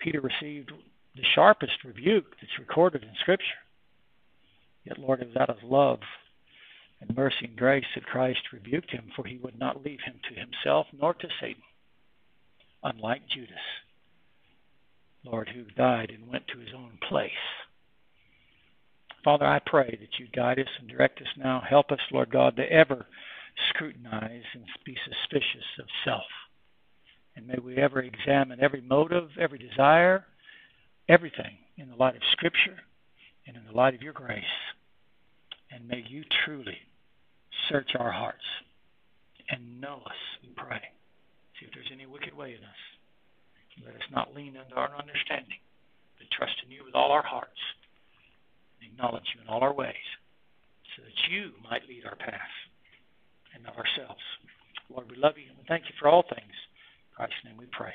Peter 0.00 0.20
received 0.20 0.72
the 1.14 1.22
sharpest 1.34 1.84
rebuke 1.84 2.24
that's 2.40 2.58
recorded 2.58 3.02
in 3.02 3.10
Scripture, 3.20 3.44
yet, 4.84 4.98
Lord, 4.98 5.22
it 5.22 5.28
was 5.28 5.36
out 5.36 5.50
of 5.50 5.62
love 5.62 6.00
and 7.00 7.16
mercy 7.16 7.44
and 7.44 7.56
grace 7.56 7.84
that 7.94 8.06
Christ 8.06 8.40
rebuked 8.52 8.90
him, 8.90 9.10
for 9.14 9.24
he 9.24 9.38
would 9.38 9.58
not 9.58 9.84
leave 9.84 10.00
him 10.04 10.14
to 10.28 10.40
himself 10.40 10.86
nor 10.98 11.14
to 11.14 11.28
Satan, 11.40 11.62
unlike 12.82 13.22
Judas, 13.32 13.54
Lord, 15.24 15.50
who 15.54 15.64
died 15.76 16.10
and 16.10 16.28
went 16.28 16.48
to 16.48 16.58
his 16.58 16.74
own 16.76 16.98
place. 17.08 17.30
Father, 19.24 19.46
I 19.46 19.60
pray 19.64 19.98
that 20.00 20.18
you 20.18 20.26
guide 20.34 20.58
us 20.58 20.68
and 20.78 20.88
direct 20.88 21.20
us 21.20 21.28
now. 21.38 21.62
Help 21.66 21.90
us, 21.90 22.00
Lord 22.12 22.30
God, 22.30 22.56
to 22.56 22.70
ever 22.70 23.06
scrutinize 23.70 24.44
and 24.54 24.64
be 24.84 24.96
suspicious 25.04 25.66
of 25.78 25.86
self. 26.04 26.24
And 27.36 27.46
may 27.46 27.58
we 27.62 27.76
ever 27.76 28.00
examine 28.00 28.60
every 28.60 28.80
motive, 28.80 29.30
every 29.38 29.58
desire, 29.58 30.24
everything 31.08 31.58
in 31.76 31.88
the 31.88 31.96
light 31.96 32.16
of 32.16 32.22
Scripture 32.32 32.78
and 33.46 33.56
in 33.56 33.64
the 33.66 33.76
light 33.76 33.94
of 33.94 34.02
your 34.02 34.12
grace. 34.12 34.44
And 35.70 35.88
may 35.88 36.04
you 36.08 36.24
truly 36.44 36.78
search 37.68 37.90
our 37.98 38.12
hearts 38.12 38.44
and 39.50 39.80
know 39.80 40.00
us, 40.06 40.20
we 40.42 40.50
pray. 40.56 40.80
See 41.58 41.66
if 41.66 41.74
there's 41.74 41.90
any 41.92 42.06
wicked 42.06 42.34
way 42.34 42.50
in 42.50 42.62
us. 42.64 42.82
Let 43.84 43.94
us 43.96 44.08
not 44.12 44.34
lean 44.34 44.56
unto 44.56 44.76
our 44.76 44.94
understanding, 44.96 45.58
but 46.18 46.30
trust 46.30 46.54
in 46.64 46.70
you 46.70 46.84
with 46.84 46.94
all 46.94 47.10
our 47.10 47.24
hearts 47.24 47.58
and 48.80 48.90
acknowledge 48.90 49.24
you 49.34 49.42
in 49.42 49.48
all 49.48 49.62
our 49.62 49.72
ways 49.72 50.06
so 50.94 51.02
that 51.02 51.30
you 51.30 51.50
might 51.68 51.88
lead 51.88 52.04
our 52.06 52.14
path 52.14 52.54
and 53.54 53.66
of 53.66 53.76
ourselves. 53.76 54.22
Lord, 54.90 55.10
we 55.10 55.16
love 55.16 55.34
you 55.36 55.48
and 55.48 55.58
we 55.58 55.64
thank 55.66 55.84
you 55.88 55.94
for 55.98 56.08
all 56.08 56.22
things. 56.22 56.52
In 56.52 57.12
Christ's 57.16 57.44
name 57.44 57.56
we 57.56 57.66
pray. 57.72 57.94